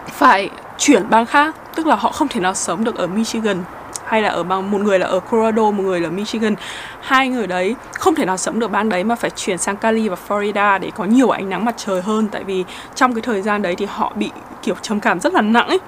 phải 0.07 0.49
chuyển 0.77 1.09
bang 1.09 1.25
khác, 1.25 1.55
tức 1.75 1.87
là 1.87 1.95
họ 1.95 2.11
không 2.11 2.27
thể 2.27 2.39
nào 2.39 2.53
sống 2.53 2.83
được 2.83 2.95
ở 2.95 3.07
Michigan 3.07 3.63
hay 4.13 4.21
là 4.21 4.29
ở 4.29 4.43
bằng 4.43 4.71
một 4.71 4.81
người 4.81 4.99
là 4.99 5.07
ở 5.07 5.19
Colorado 5.19 5.71
một 5.71 5.83
người 5.83 5.99
là 5.99 6.09
Michigan. 6.09 6.55
Hai 7.01 7.27
người 7.27 7.47
đấy 7.47 7.75
không 7.93 8.15
thể 8.15 8.25
nào 8.25 8.37
sống 8.37 8.59
được 8.59 8.71
bang 8.71 8.89
đấy 8.89 9.03
mà 9.03 9.15
phải 9.15 9.29
chuyển 9.29 9.57
sang 9.57 9.77
Cali 9.77 10.09
và 10.09 10.17
Florida 10.27 10.79
để 10.79 10.91
có 10.95 11.05
nhiều 11.05 11.29
ánh 11.29 11.49
nắng 11.49 11.65
mặt 11.65 11.75
trời 11.77 12.01
hơn. 12.01 12.27
Tại 12.31 12.43
vì 12.43 12.63
trong 12.95 13.13
cái 13.13 13.21
thời 13.21 13.41
gian 13.41 13.61
đấy 13.61 13.75
thì 13.75 13.85
họ 13.85 14.13
bị 14.15 14.31
kiểu 14.63 14.75
trầm 14.81 14.99
cảm 14.99 15.19
rất 15.19 15.33
là 15.33 15.41
nặng 15.41 15.67
ấy. 15.67 15.79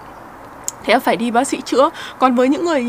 Thế 0.84 1.00
phải 1.00 1.16
đi 1.16 1.32
bác 1.32 1.44
sĩ 1.44 1.62
chữa. 1.62 1.90
Còn 2.20 2.36
với 2.36 2.50
những 2.50 2.66
người 2.66 2.86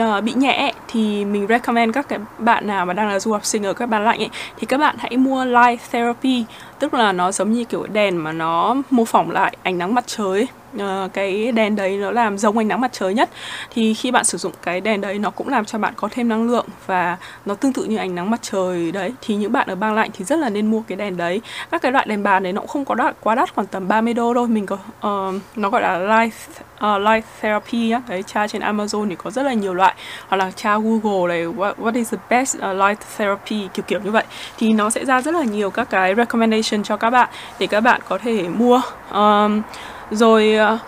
uh, 0.00 0.24
bị 0.24 0.32
nhẹ 0.32 0.72
thì 0.88 1.24
mình 1.24 1.46
recommend 1.46 1.94
các 1.94 2.08
cái 2.08 2.18
bạn 2.38 2.66
nào 2.66 2.86
mà 2.86 2.92
đang 2.92 3.08
là 3.08 3.20
du 3.20 3.32
học 3.32 3.44
sinh 3.44 3.66
ở 3.66 3.72
các 3.72 3.86
bang 3.86 4.04
lạnh 4.04 4.18
ấy 4.18 4.30
thì 4.58 4.66
các 4.66 4.78
bạn 4.78 4.96
hãy 4.98 5.16
mua 5.16 5.44
light 5.44 5.90
therapy. 5.90 6.44
Tức 6.78 6.94
là 6.94 7.12
nó 7.12 7.32
giống 7.32 7.52
như 7.52 7.64
kiểu 7.64 7.86
đèn 7.92 8.16
mà 8.16 8.32
nó 8.32 8.76
mô 8.90 9.04
phỏng 9.04 9.30
lại 9.30 9.56
ánh 9.62 9.78
nắng 9.78 9.94
mặt 9.94 10.04
trời 10.06 10.38
ấy 10.40 10.48
uh, 10.76 11.12
cái 11.12 11.52
đèn 11.52 11.76
đấy 11.76 11.96
nó 11.96 12.10
làm 12.10 12.38
giống 12.38 12.58
ánh 12.58 12.68
nắng 12.68 12.80
mặt 12.80 12.92
trời 12.92 13.14
nhất. 13.14 13.30
Thì 13.70 13.94
khi 13.94 14.10
bạn 14.10 14.24
sử 14.24 14.38
dụng 14.38 14.52
cái 14.62 14.80
đèn 14.80 15.00
đấy 15.00 15.18
nó 15.18 15.30
cũng 15.30 15.48
làm 15.48 15.64
cho 15.64 15.78
bạn 15.78 15.94
có 15.96 16.08
thêm 16.10 16.28
năng 16.28 16.50
lượng 16.50 16.66
và 16.86 17.16
nó 17.46 17.54
tương 17.54 17.72
tự 17.72 17.84
như 17.84 17.96
ánh 17.96 18.14
nắng 18.14 18.30
mặt 18.30 18.40
trời 18.42 18.92
đấy. 18.92 19.12
Thì 19.20 19.34
những 19.34 19.52
bạn 19.52 19.68
ở 19.68 19.74
bang 19.74 19.94
lạnh 19.94 20.10
thì 20.12 20.24
rất 20.24 20.38
là 20.38 20.48
nên 20.48 20.66
mua 20.66 20.82
cái 20.88 20.96
đèn 20.96 21.16
đấy. 21.16 21.40
Các 21.70 21.82
cái 21.82 21.92
loại 21.92 22.06
đèn 22.08 22.22
bàn 22.22 22.42
đấy 22.42 22.52
nó 22.52 22.60
cũng 22.60 22.68
không 22.68 22.84
có 22.84 22.94
đắt 22.94 23.16
quá 23.20 23.34
đắt 23.34 23.54
khoảng 23.54 23.66
tầm 23.66 23.88
30 23.88 24.14
đô 24.14 24.34
thôi. 24.34 24.48
Mình 24.48 24.66
có 24.66 24.76
uh, 24.76 25.34
nó 25.56 25.70
gọi 25.70 25.82
là 25.82 25.98
light 25.98 26.34
uh, 26.60 26.66
ờ, 26.78 26.98
light 26.98 27.26
therapy 27.40 27.90
á. 27.90 28.02
Đấy 28.08 28.22
tra 28.22 28.48
trên 28.48 28.62
Amazon 28.62 29.08
thì 29.08 29.16
có 29.16 29.30
rất 29.30 29.42
là 29.42 29.52
nhiều 29.52 29.74
loại. 29.74 29.94
Hoặc 30.28 30.36
là 30.36 30.50
tra 30.50 30.78
Google 30.78 31.28
này 31.28 31.46
what, 31.46 31.74
what 31.74 31.94
is 31.94 32.12
the 32.12 32.18
best 32.30 32.56
uh, 32.56 32.62
light 32.62 32.98
therapy 33.16 33.68
kiểu 33.74 33.84
kiểu 33.88 34.00
như 34.00 34.10
vậy. 34.10 34.24
Thì 34.58 34.72
nó 34.72 34.90
sẽ 34.90 35.04
ra 35.04 35.22
rất 35.22 35.34
là 35.34 35.42
nhiều 35.42 35.70
các 35.70 35.90
cái 35.90 36.14
recommendation 36.14 36.82
cho 36.82 36.96
các 36.96 37.10
bạn 37.10 37.28
để 37.58 37.66
các 37.66 37.80
bạn 37.80 38.00
có 38.08 38.18
thể 38.18 38.48
mua. 38.48 38.80
Um, 39.12 39.62
rồi 40.10 40.56
uh, 40.74 40.80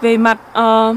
về 0.00 0.16
mặt 0.16 0.38
uh, 0.48 0.96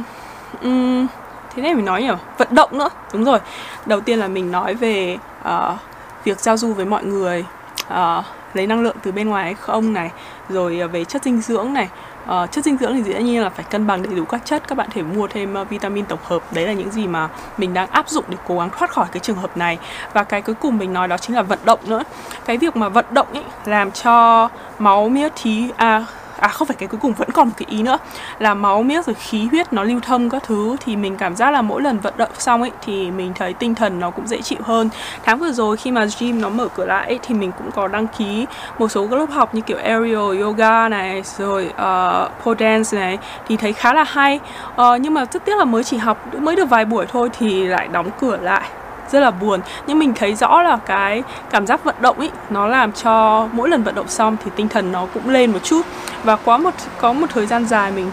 um, 0.62 1.08
thế 1.56 1.62
này 1.62 1.74
mình 1.74 1.86
nói 1.86 2.02
nhỉ? 2.02 2.12
Vận 2.38 2.48
động 2.52 2.78
nữa. 2.78 2.90
Đúng 3.14 3.24
rồi. 3.24 3.40
Đầu 3.86 4.02
tiên 4.02 4.20
là 4.20 4.28
mình 4.28 4.52
nói 4.52 4.74
về 4.74 5.18
uh, 5.48 5.78
việc 6.24 6.40
giao 6.40 6.58
du 6.58 6.74
với 6.74 6.86
mọi 6.86 7.04
người 7.04 7.46
uh, 7.94 8.26
lấy 8.54 8.68
năng 8.68 8.82
lượng 8.82 8.96
từ 9.04 9.12
bên 9.12 9.30
ngoài 9.30 9.44
hay 9.44 9.54
không 9.54 9.94
này 9.94 10.12
rồi 10.50 10.82
uh, 10.86 10.92
về 10.92 11.04
chất 11.04 11.24
dinh 11.24 11.42
dưỡng 11.42 11.74
này. 11.74 11.90
Uh, 12.24 12.52
chất 12.52 12.66
dinh 12.66 12.78
dưỡng 12.78 12.94
thì 12.94 13.04
dĩ 13.04 13.14
nhiên 13.14 13.44
là 13.44 13.50
phải 13.50 13.66
cân 13.70 13.88
bằng 13.88 14.04
đầy 14.04 14.16
đủ 14.16 14.26
các 14.26 14.42
chất. 14.46 14.68
Các 14.68 14.78
bạn 14.78 14.90
thể 14.92 15.02
mua 15.02 15.28
thêm 15.28 15.62
uh, 15.62 15.70
vitamin 15.70 16.06
tổng 16.06 16.20
hợp. 16.24 16.42
Đấy 16.52 16.68
là 16.68 16.74
những 16.74 16.92
gì 16.92 17.08
mà 17.08 17.30
mình 17.58 17.74
đang 17.74 17.90
áp 17.90 18.10
dụng 18.10 18.26
để 18.28 18.38
cố 18.48 18.60
gắng 18.60 18.70
thoát 18.78 18.92
khỏi 18.92 19.06
cái 19.12 19.20
trường 19.20 19.38
hợp 19.38 19.58
này. 19.58 19.78
Và 20.14 20.24
cái 20.24 20.42
cuối 20.42 20.56
cùng 20.56 20.78
mình 20.78 20.94
nói 20.94 21.08
đó 21.08 21.18
chính 21.18 21.36
là 21.36 21.42
vận 21.42 21.60
động 21.66 21.80
nữa. 21.86 22.04
Cái 22.46 22.58
việc 22.58 22.76
mà 22.76 22.90
vận 22.90 23.06
động 23.12 23.28
ấy 23.34 23.44
làm 23.66 23.92
cho 23.92 24.50
máu 24.80 25.10
huyết 25.10 25.32
thí 25.36 25.70
à 25.78 26.06
à 26.38 26.48
không 26.48 26.68
phải 26.68 26.78
cái 26.80 26.88
cuối 26.88 27.00
cùng 27.02 27.14
vẫn 27.14 27.32
còn 27.32 27.48
một 27.48 27.54
cái 27.58 27.66
ý 27.70 27.84
nữa 27.84 27.98
là 28.40 28.54
máu 28.54 28.84
miếc 28.84 29.06
rồi 29.06 29.14
khí 29.14 29.48
huyết 29.52 29.74
nó 29.74 29.84
lưu 29.84 30.00
thông 30.00 30.30
các 30.30 30.44
thứ 30.44 30.76
thì 30.86 30.96
mình 30.96 31.18
cảm 31.18 31.36
giác 31.36 31.52
là 31.52 31.62
mỗi 31.62 31.82
lần 31.82 32.00
vận 32.00 32.14
động 32.18 32.30
xong 32.38 32.62
ấy 32.62 32.72
thì 32.86 33.12
mình 33.12 33.34
thấy 33.36 33.54
tinh 33.54 33.76
thần 33.76 34.00
nó 34.00 34.12
cũng 34.12 34.28
dễ 34.28 34.42
chịu 34.42 34.60
hơn. 34.64 34.90
Tháng 35.24 35.40
vừa 35.40 35.52
rồi 35.52 35.78
khi 35.78 35.92
mà 35.92 36.06
gym 36.20 36.42
nó 36.42 36.50
mở 36.50 36.68
cửa 36.68 36.86
lại 36.86 37.08
ấy, 37.08 37.20
thì 37.22 37.36
mình 37.36 37.52
cũng 37.58 37.72
có 37.72 37.88
đăng 37.88 38.08
ký 38.08 38.46
một 38.80 38.88
số 38.88 39.08
các 39.08 39.16
lớp 39.20 39.30
học 39.30 39.56
như 39.56 39.62
kiểu 39.62 39.78
aerial 39.78 40.42
yoga 40.42 40.90
này 40.90 41.24
rồi 41.38 41.66
uh, 41.66 42.44
pole 42.44 42.58
dance 42.60 42.98
này 42.98 43.18
thì 43.48 43.58
thấy 43.58 43.74
khá 43.74 43.94
là 43.94 44.04
hay. 44.04 44.40
Uh, 44.72 45.02
nhưng 45.02 45.14
mà 45.14 45.26
rất 45.32 45.46
tiếc 45.46 45.58
là 45.58 45.66
mới 45.66 45.84
chỉ 45.84 45.98
học 45.98 46.36
mới 46.40 46.56
được 46.56 46.70
vài 46.70 46.86
buổi 46.86 47.06
thôi 47.06 47.30
thì 47.40 47.64
lại 47.64 47.88
đóng 47.88 48.10
cửa 48.20 48.38
lại 48.42 48.70
rất 49.12 49.20
là 49.20 49.32
buồn. 49.32 49.60
Nhưng 49.88 50.00
mình 50.00 50.14
thấy 50.14 50.36
rõ 50.36 50.62
là 50.62 50.78
cái 50.86 51.24
cảm 51.50 51.68
giác 51.68 51.84
vận 51.84 51.96
động 52.00 52.20
ấy 52.20 52.32
nó 52.50 52.68
làm 52.68 52.92
cho 52.92 53.48
mỗi 53.52 53.70
lần 53.70 53.84
vận 53.84 53.96
động 53.96 54.08
xong 54.08 54.38
thì 54.46 54.52
tinh 54.56 54.68
thần 54.68 54.92
nó 54.92 55.06
cũng 55.14 55.30
lên 55.30 55.52
một 55.52 55.60
chút. 55.64 55.82
Và 56.24 56.36
quá 56.36 56.58
một 56.58 56.74
có 56.98 57.14
một 57.14 57.28
thời 57.30 57.46
gian 57.46 57.66
dài 57.66 57.92
mình 57.92 58.12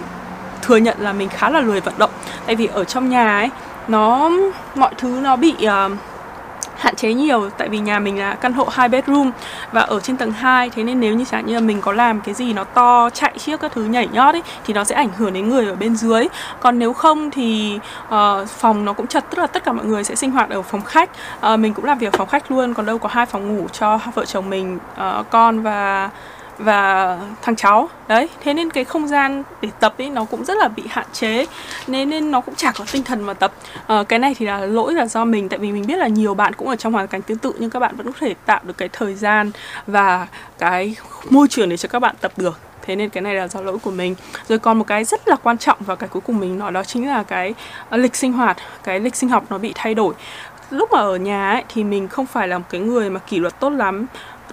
thừa 0.63 0.77
nhận 0.77 0.97
là 1.01 1.13
mình 1.13 1.29
khá 1.29 1.51
là 1.51 1.61
lười 1.61 1.81
vận 1.81 1.95
động. 1.99 2.11
Tại 2.47 2.57
vì 2.57 2.67
ở 2.67 2.85
trong 2.85 3.09
nhà 3.09 3.39
ấy 3.39 3.51
nó 3.89 4.31
mọi 4.75 4.91
thứ 4.99 5.09
nó 5.23 5.37
bị 5.37 5.55
uh, 5.67 5.93
hạn 6.77 6.95
chế 6.97 7.15
nhiều 7.15 7.51
tại 7.59 7.69
vì 7.69 7.79
nhà 7.79 7.99
mình 7.99 8.19
là 8.19 8.35
căn 8.35 8.53
hộ 8.53 8.69
hai 8.71 8.89
bedroom 8.89 9.31
và 9.73 9.81
ở 9.81 10.01
trên 10.01 10.17
tầng 10.17 10.33
2 10.33 10.71
thế 10.71 10.83
nên 10.85 11.01
nếu 11.01 11.15
như 11.15 11.25
chẳng 11.31 11.47
như 11.47 11.55
là 11.55 11.61
mình 11.61 11.81
có 11.81 11.93
làm 11.93 12.21
cái 12.21 12.35
gì 12.35 12.53
nó 12.53 12.65
to 12.65 13.11
chạy 13.11 13.33
chiếc 13.39 13.61
các 13.61 13.73
thứ 13.73 13.85
nhảy 13.85 14.09
nhót 14.13 14.35
ấy 14.35 14.43
thì 14.65 14.75
nó 14.75 14.85
sẽ 14.85 14.95
ảnh 14.95 15.11
hưởng 15.17 15.33
đến 15.33 15.49
người 15.49 15.67
ở 15.67 15.75
bên 15.75 15.97
dưới. 15.97 16.27
Còn 16.61 16.79
nếu 16.79 16.93
không 16.93 17.31
thì 17.31 17.79
uh, 18.07 18.49
phòng 18.49 18.85
nó 18.85 18.93
cũng 18.93 19.07
chật 19.07 19.25
tức 19.31 19.39
là 19.39 19.47
tất 19.47 19.65
cả 19.65 19.73
mọi 19.73 19.87
người 19.87 20.05
sẽ 20.05 20.15
sinh 20.15 20.31
hoạt 20.31 20.51
ở 20.51 20.63
phòng 20.63 20.83
khách. 20.83 21.11
Uh, 21.53 21.59
mình 21.59 21.75
cũng 21.75 21.85
làm 21.85 21.99
việc 21.99 22.13
ở 22.13 22.17
phòng 22.19 22.29
khách 22.29 22.51
luôn 22.51 22.75
còn 22.75 22.87
đâu 22.87 22.99
có 22.99 23.09
hai 23.13 23.27
phòng 23.27 23.57
ngủ 23.57 23.67
cho 23.73 24.01
vợ 24.15 24.25
chồng 24.25 24.51
mình 24.51 24.79
uh, 24.95 25.31
con 25.31 25.63
và 25.63 26.11
và 26.59 27.19
thằng 27.43 27.57
cháu. 27.57 27.89
Đấy 28.09 28.29
thế 28.41 28.55
nên 28.55 28.71
cái 28.71 28.85
không 28.85 29.09
gian 29.09 29.43
để 29.61 29.69
tập 29.81 29.95
ấy 29.99 30.11
nó 30.11 30.25
cũng 30.25 30.45
rất 30.45 30.57
là 30.59 30.69
bị 30.69 30.83
hạn 30.89 31.07
chế. 31.13 31.47
Nên 31.87 32.11
nên 32.11 32.31
nó 32.31 32.41
cũng 32.41 32.55
chả 32.55 32.73
có 32.73 32.85
tinh 32.93 33.03
thần 33.03 33.23
mà 33.23 33.35
tập. 33.35 33.53
À, 33.87 34.03
cái 34.09 34.19
này 34.19 34.35
thì 34.39 34.47
là 34.47 34.61
lỗi 34.61 34.95
là 34.95 35.07
do 35.07 35.25
mình 35.25 35.49
tại 35.49 35.59
vì 35.59 35.73
mình 35.73 35.87
biết 35.87 35.97
là 35.97 36.09
nhiều 36.09 36.35
bạn 36.35 36.53
cũng 36.53 36.69
ở 36.69 36.77
trong 36.77 36.93
hoàn 36.93 37.09
cảnh 37.09 37.23
tương 37.23 37.39
tự 37.39 37.53
nhưng 37.59 37.71
các 37.71 37.81
bạn 37.81 37.97
vẫn 37.97 38.07
có 38.07 38.19
thể 38.21 38.35
tạo 38.47 38.61
được 38.63 38.79
cái 38.79 38.89
thời 38.93 39.15
gian 39.15 39.51
và 39.87 40.27
cái 40.59 40.97
môi 41.31 41.49
trường 41.49 41.69
để 41.69 41.77
cho 41.77 41.89
các 41.89 41.99
bạn 41.99 42.15
tập 42.21 42.33
được. 42.37 42.59
Thế 42.87 42.97
nên 42.97 43.11
cái 43.11 43.23
này 43.23 43.35
là 43.35 43.49
do 43.49 43.61
lỗi 43.61 43.79
của 43.79 43.91
mình. 43.91 44.15
Rồi 44.49 44.59
còn 44.59 44.79
một 44.79 44.87
cái 44.87 45.05
rất 45.05 45.29
là 45.29 45.37
quan 45.37 45.59
trọng 45.59 45.79
và 45.81 45.95
cái 45.95 46.09
cuối 46.09 46.23
cùng 46.27 46.39
mình 46.39 46.59
nói 46.59 46.73
đó 46.73 46.85
chính 46.85 47.09
là 47.09 47.23
cái 47.23 47.55
ờ, 47.89 47.97
lịch 47.97 48.17
sinh 48.17 48.33
hoạt. 48.33 48.57
Cái 48.83 49.01
lịch 49.01 49.17
sinh 49.17 49.31
học 49.31 49.45
nó 49.51 49.59
bị 49.59 49.73
thay 49.75 49.95
đổi. 49.95 50.15
Lúc 50.71 50.93
mà 50.93 50.99
ở 50.99 51.17
nhà 51.17 51.51
ấy, 51.53 51.65
thì 51.69 51.85
mình 51.85 52.09
không 52.09 52.27
phải 52.27 52.49
là 52.49 52.59
một 52.59 52.65
cái 52.71 52.81
người 52.81 53.11
mà 53.11 53.21
kỷ 53.21 53.39
luật 53.39 53.61
tốt 53.61 53.71
lắm 53.71 54.07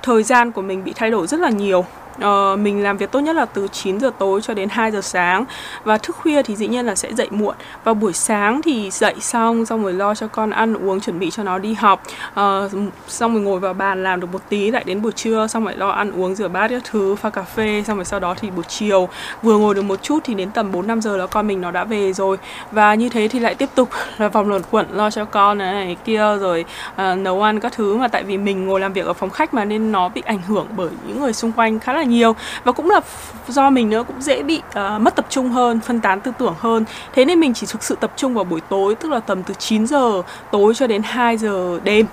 thời 0.03 0.23
gian 0.23 0.51
của 0.51 0.61
mình 0.61 0.83
bị 0.83 0.93
thay 0.95 1.11
đổi 1.11 1.27
rất 1.27 1.39
là 1.39 1.49
nhiều. 1.49 1.85
Uh, 2.15 2.59
mình 2.59 2.83
làm 2.83 2.97
việc 2.97 3.11
tốt 3.11 3.19
nhất 3.19 3.35
là 3.35 3.45
từ 3.45 3.67
9 3.67 3.99
giờ 3.99 4.11
tối 4.17 4.41
cho 4.41 4.53
đến 4.53 4.69
2 4.69 4.91
giờ 4.91 5.01
sáng. 5.01 5.45
Và 5.83 5.97
thức 5.97 6.15
khuya 6.15 6.43
thì 6.43 6.55
dĩ 6.55 6.67
nhiên 6.67 6.85
là 6.85 6.95
sẽ 6.95 7.13
dậy 7.13 7.27
muộn. 7.31 7.55
Và 7.83 7.93
buổi 7.93 8.13
sáng 8.13 8.61
thì 8.61 8.89
dậy 8.91 9.15
xong 9.19 9.65
xong 9.65 9.83
rồi 9.83 9.93
lo 9.93 10.15
cho 10.15 10.27
con 10.27 10.49
ăn 10.49 10.73
uống 10.73 10.99
chuẩn 10.99 11.19
bị 11.19 11.31
cho 11.31 11.43
nó 11.43 11.57
đi 11.57 11.73
học. 11.73 12.03
Uh, 12.29 12.71
xong 13.07 13.33
rồi 13.33 13.43
ngồi 13.43 13.59
vào 13.59 13.73
bàn 13.73 14.03
làm 14.03 14.19
được 14.19 14.27
một 14.33 14.41
tí 14.49 14.71
lại 14.71 14.83
đến 14.83 15.01
buổi 15.01 15.11
trưa 15.11 15.47
xong 15.47 15.65
rồi 15.65 15.75
lo 15.75 15.89
ăn 15.89 16.11
uống 16.11 16.35
rửa 16.35 16.47
bát 16.47 16.67
các 16.67 16.83
thứ 16.91 17.15
pha 17.15 17.29
cà 17.29 17.41
phê 17.41 17.83
xong 17.87 17.97
rồi 17.97 18.05
sau 18.05 18.19
đó 18.19 18.35
thì 18.39 18.51
buổi 18.51 18.63
chiều. 18.67 19.09
Vừa 19.41 19.57
ngồi 19.57 19.75
được 19.75 19.81
một 19.81 20.03
chút 20.03 20.19
thì 20.23 20.33
đến 20.33 20.51
tầm 20.51 20.71
4 20.71 20.87
5 20.87 21.01
giờ 21.01 21.17
là 21.17 21.27
con 21.27 21.47
mình 21.47 21.61
nó 21.61 21.71
đã 21.71 21.83
về 21.83 22.13
rồi. 22.13 22.37
Và 22.71 22.95
như 22.95 23.09
thế 23.09 23.27
thì 23.27 23.39
lại 23.39 23.55
tiếp 23.55 23.69
tục 23.75 23.89
là 24.17 24.27
vòng 24.27 24.49
luẩn 24.49 24.61
quẩn 24.71 24.87
lo 24.91 25.11
cho 25.11 25.25
con 25.25 25.57
này, 25.57 25.73
này 25.73 25.97
kia 26.05 26.37
rồi 26.39 26.65
uh, 26.93 27.17
nấu 27.17 27.41
ăn 27.41 27.59
các 27.59 27.73
thứ. 27.73 27.97
Mà 27.97 28.07
tại 28.07 28.23
vì 28.23 28.37
mình 28.37 28.65
ngồi 28.65 28.79
làm 28.79 28.93
việc 28.93 29.05
ở 29.05 29.13
phòng 29.13 29.29
khách 29.29 29.53
mà 29.53 29.65
nên 29.65 29.91
nó 29.91 30.09
bị 30.09 30.21
ảnh 30.25 30.41
hưởng 30.47 30.67
bởi 30.77 30.89
những 31.07 31.21
người 31.21 31.33
xung 31.33 31.51
quanh 31.51 31.79
khá 31.79 31.93
là 31.93 32.00
là 32.01 32.07
nhiều. 32.07 32.35
Và 32.63 32.71
cũng 32.71 32.89
là 32.89 33.01
do 33.47 33.69
mình 33.69 33.89
nữa 33.89 34.03
cũng 34.07 34.21
dễ 34.21 34.43
bị 34.43 34.61
uh, 34.67 35.01
mất 35.01 35.15
tập 35.15 35.25
trung 35.29 35.49
hơn 35.49 35.79
phân 35.79 36.01
tán 36.01 36.21
tư 36.21 36.31
tưởng 36.39 36.55
hơn. 36.59 36.85
Thế 37.13 37.25
nên 37.25 37.39
mình 37.39 37.53
chỉ 37.53 37.67
thực 37.69 37.83
sự 37.83 37.95
tập 37.99 38.11
trung 38.15 38.33
vào 38.33 38.43
buổi 38.43 38.61
tối 38.69 38.95
tức 38.95 39.11
là 39.11 39.19
tầm 39.19 39.43
từ 39.43 39.53
9 39.53 39.87
giờ 39.87 40.21
tối 40.51 40.73
cho 40.75 40.87
đến 40.87 41.01
2 41.03 41.37
giờ 41.37 41.79
đêm. 41.83 42.05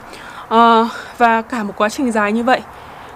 Uh, 0.44 0.86
và 1.18 1.42
cả 1.42 1.62
một 1.62 1.72
quá 1.76 1.88
trình 1.88 2.12
dài 2.12 2.32
như 2.32 2.42
vậy 2.42 2.60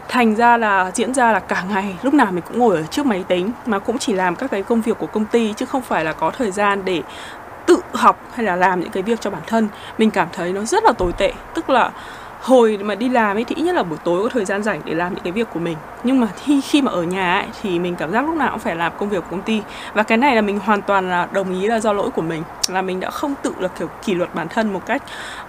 thành 0.09 0.35
ra 0.35 0.57
là 0.57 0.91
diễn 0.95 1.15
ra 1.15 1.33
là 1.33 1.39
cả 1.41 1.65
ngày 1.69 1.97
lúc 2.03 2.15
nào 2.15 2.33
mình 2.33 2.45
cũng 2.49 2.59
ngồi 2.59 2.77
ở 2.77 2.83
trước 2.83 3.07
máy 3.07 3.25
tính 3.29 3.51
mà 3.67 3.79
cũng 3.79 3.99
chỉ 3.99 4.13
làm 4.13 4.37
các 4.37 4.51
cái 4.51 4.63
công 4.63 4.81
việc 4.81 4.99
của 4.99 5.07
công 5.07 5.25
ty 5.25 5.53
chứ 5.57 5.67
không 5.67 5.83
phải 5.83 6.05
là 6.05 6.13
có 6.13 6.31
thời 6.31 6.51
gian 6.51 6.85
để 6.85 7.03
tự 7.67 7.81
học 7.93 8.21
hay 8.35 8.47
là 8.47 8.57
làm 8.57 8.81
những 8.81 8.91
cái 8.91 9.03
việc 9.03 9.21
cho 9.21 9.31
bản 9.31 9.43
thân. 9.47 9.69
Mình 9.99 10.11
cảm 10.11 10.29
thấy 10.33 10.53
nó 10.53 10.65
rất 10.65 10.85
là 10.85 10.93
tồi 10.93 11.13
tệ 11.13 11.33
tức 11.55 11.71
là 11.71 11.91
hồi 12.43 12.79
mà 12.83 12.95
đi 12.95 13.09
làm 13.09 13.37
ấy 13.37 13.45
thì 13.45 13.55
ít 13.55 13.63
nhất 13.63 13.75
là 13.75 13.83
buổi 13.83 13.99
tối 14.05 14.23
có 14.23 14.29
thời 14.29 14.45
gian 14.45 14.63
rảnh 14.63 14.81
để 14.85 14.95
làm 14.95 15.15
những 15.15 15.25
cái 15.25 15.33
việc 15.33 15.49
của 15.55 15.61
mình. 15.61 15.77
Nhưng 16.05 16.21
mà 16.21 16.27
khi 16.45 16.61
khi 16.61 16.83
mà 16.83 16.93
ở 16.93 17.03
nhà 17.03 17.35
ấy 17.35 17.47
thì 17.63 17.79
mình 17.79 17.97
cảm 17.97 18.13
giác 18.13 18.27
lúc 18.27 18.37
nào 18.37 18.51
cũng 18.51 18.59
phải 18.59 18.77
làm 18.77 18.93
công 18.99 19.09
việc 19.09 19.19
của 19.19 19.31
công 19.31 19.43
ty. 19.43 19.63
Và 19.95 20.03
cái 20.03 20.19
này 20.19 20.35
là 20.35 20.41
mình 20.41 20.59
hoàn 20.59 20.83
toàn 20.83 21.11
là 21.11 21.29
đồng 21.33 21.61
ý 21.61 21.67
là 21.67 21.81
do 21.81 21.93
lỗi 21.93 22.11
của 22.11 22.23
mình 22.23 22.43
là 22.69 22.83
mình 22.83 23.01
đã 23.01 23.11
không 23.11 23.35
tự 23.43 23.55
là 23.59 23.69
kiểu 23.69 23.89
kỷ 24.05 24.15
luật 24.15 24.35
bản 24.35 24.49
thân 24.49 24.73
một 24.73 24.87
cách 24.87 25.03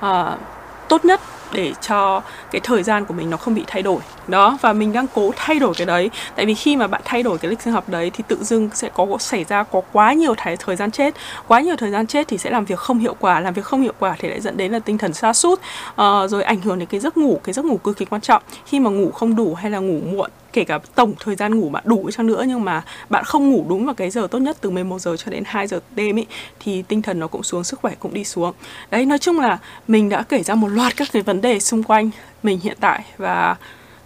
uh, 0.06 0.40
tốt 0.88 1.06
nhất 1.06 1.22
để 1.54 1.74
cho 1.82 2.22
cái 2.52 2.62
thời 2.64 2.84
gian 2.84 3.06
của 3.06 3.14
mình 3.14 3.30
nó 3.30 3.38
không 3.38 3.56
bị 3.56 3.64
thay 3.68 3.82
đổi. 3.82 4.00
Đó 4.28 4.58
và 4.62 4.74
mình 4.74 4.94
đang 4.94 5.08
cố 5.14 5.32
thay 5.36 5.60
đổi 5.60 5.74
cái 5.78 5.86
đấy. 5.86 6.10
Tại 6.36 6.46
vì 6.46 6.54
khi 6.54 6.76
mà 6.76 6.88
bạn 6.88 7.02
thay 7.06 7.24
đổi 7.24 7.38
cái 7.38 7.52
lịch 7.52 7.62
sinh 7.62 7.74
học 7.74 7.90
đấy 7.90 8.12
thì 8.14 8.24
tự 8.28 8.44
dưng 8.44 8.70
sẽ 8.74 8.90
có 8.94 9.08
xảy 9.20 9.44
ra 9.44 9.64
có 9.64 9.82
quá 9.92 10.14
nhiều 10.14 10.34
thái 10.38 10.58
thời 10.58 10.76
gian 10.76 10.92
chết. 10.92 11.16
Quá 11.48 11.62
nhiều 11.62 11.76
thời 11.76 11.92
gian 11.92 12.08
chết 12.08 12.28
thì 12.28 12.38
sẽ 12.38 12.50
làm 12.50 12.66
việc 12.66 12.80
không 12.80 13.00
hiệu 13.00 13.16
quả 13.20 13.40
làm 13.40 13.54
việc 13.54 13.66
không 13.66 13.82
hiệu 13.82 13.94
quả 14.00 14.16
thì 14.20 14.30
lại 14.30 14.42
dẫn 14.42 14.58
đến 14.58 14.72
là 14.72 14.80
tinh 14.80 14.98
thần 14.98 15.14
sa 15.14 15.34
sút 15.34 15.60
uh, 15.90 16.30
rồi 16.30 16.44
ảnh 16.44 16.62
hưởng 16.62 16.80
đến 16.80 16.88
cái 16.88 17.00
giấc 17.00 17.18
ngủ 17.18 17.40
cái 17.44 17.54
giấc 17.54 17.66
ngủ 17.66 17.78
cực 17.78 17.98
kỳ 17.98 18.06
quan 18.06 18.22
trọng. 18.22 18.44
Khi 18.66 18.80
mà 18.80 18.90
ngủ 18.90 19.12
không 19.12 19.36
đủ 19.36 19.54
hay 19.56 19.72
là 19.72 19.80
ngủ 19.80 20.00
muộn 20.12 20.32
kể 20.54 20.64
cả 20.64 20.80
tổng 20.96 21.14
thời 21.20 21.36
gian 21.36 21.60
ngủ 21.60 21.70
bạn 21.70 21.84
đủ 21.86 22.10
chăng 22.12 22.28
nữa 22.28 22.44
nhưng 22.48 22.64
mà 22.64 22.84
bạn 23.10 23.24
không 23.24 23.50
ngủ 23.50 23.66
đúng 23.70 23.86
vào 23.86 23.96
cái 23.96 24.10
giờ 24.10 24.28
tốt 24.32 24.40
nhất 24.40 24.58
từ 24.62 24.70
11 24.70 25.00
giờ 25.00 25.18
cho 25.18 25.32
đến 25.32 25.44
2 25.46 25.68
giờ 25.68 25.80
đêm 25.96 26.18
ấy 26.18 26.26
thì 26.60 26.82
tinh 26.82 27.02
thần 27.02 27.20
nó 27.20 27.28
cũng 27.28 27.44
xuống 27.44 27.64
sức 27.64 27.80
khỏe 27.80 27.94
cũng 28.00 28.14
đi 28.14 28.24
xuống. 28.24 28.54
Đấy 28.92 29.06
nói 29.06 29.20
chung 29.20 29.40
là 29.40 29.58
mình 29.88 30.10
đã 30.10 30.24
kể 30.24 30.44
ra 30.44 30.56
một 30.56 30.68
loạt 30.68 30.98
các 30.98 31.08
cái 31.14 31.22
vấn 31.22 31.42
đề 31.44 31.60
xung 31.60 31.84
quanh 31.84 32.10
mình 32.44 32.60
hiện 32.60 32.78
tại 32.80 33.04
và 33.18 33.56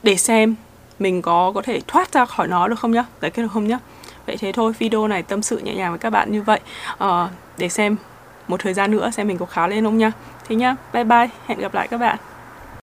để 0.03 0.15
xem 0.15 0.55
mình 0.99 1.21
có 1.21 1.51
có 1.55 1.61
thể 1.61 1.81
thoát 1.87 2.13
ra 2.13 2.25
khỏi 2.25 2.47
nó 2.47 2.67
được 2.67 2.79
không 2.79 2.91
nhá? 2.91 3.05
Giải 3.21 3.31
quyết 3.31 3.43
được 3.43 3.51
không 3.53 3.67
nhá? 3.67 3.79
Vậy 4.25 4.37
thế 4.37 4.51
thôi 4.51 4.73
video 4.79 5.07
này 5.07 5.23
tâm 5.23 5.41
sự 5.41 5.57
nhẹ 5.57 5.75
nhàng 5.75 5.91
với 5.91 5.99
các 5.99 6.09
bạn 6.09 6.31
như 6.31 6.41
vậy. 6.41 6.59
À, 6.97 7.29
để 7.57 7.69
xem 7.69 7.95
một 8.47 8.59
thời 8.59 8.73
gian 8.73 8.91
nữa 8.91 9.09
xem 9.11 9.27
mình 9.27 9.37
có 9.37 9.45
khá 9.45 9.67
lên 9.67 9.83
không 9.83 9.97
nhá. 9.97 10.11
Thế 10.47 10.55
nhá 10.55 10.75
bye 10.93 11.03
bye 11.03 11.29
hẹn 11.47 11.59
gặp 11.59 11.73
lại 11.73 11.87
các 11.87 11.97
bạn. 11.97 12.17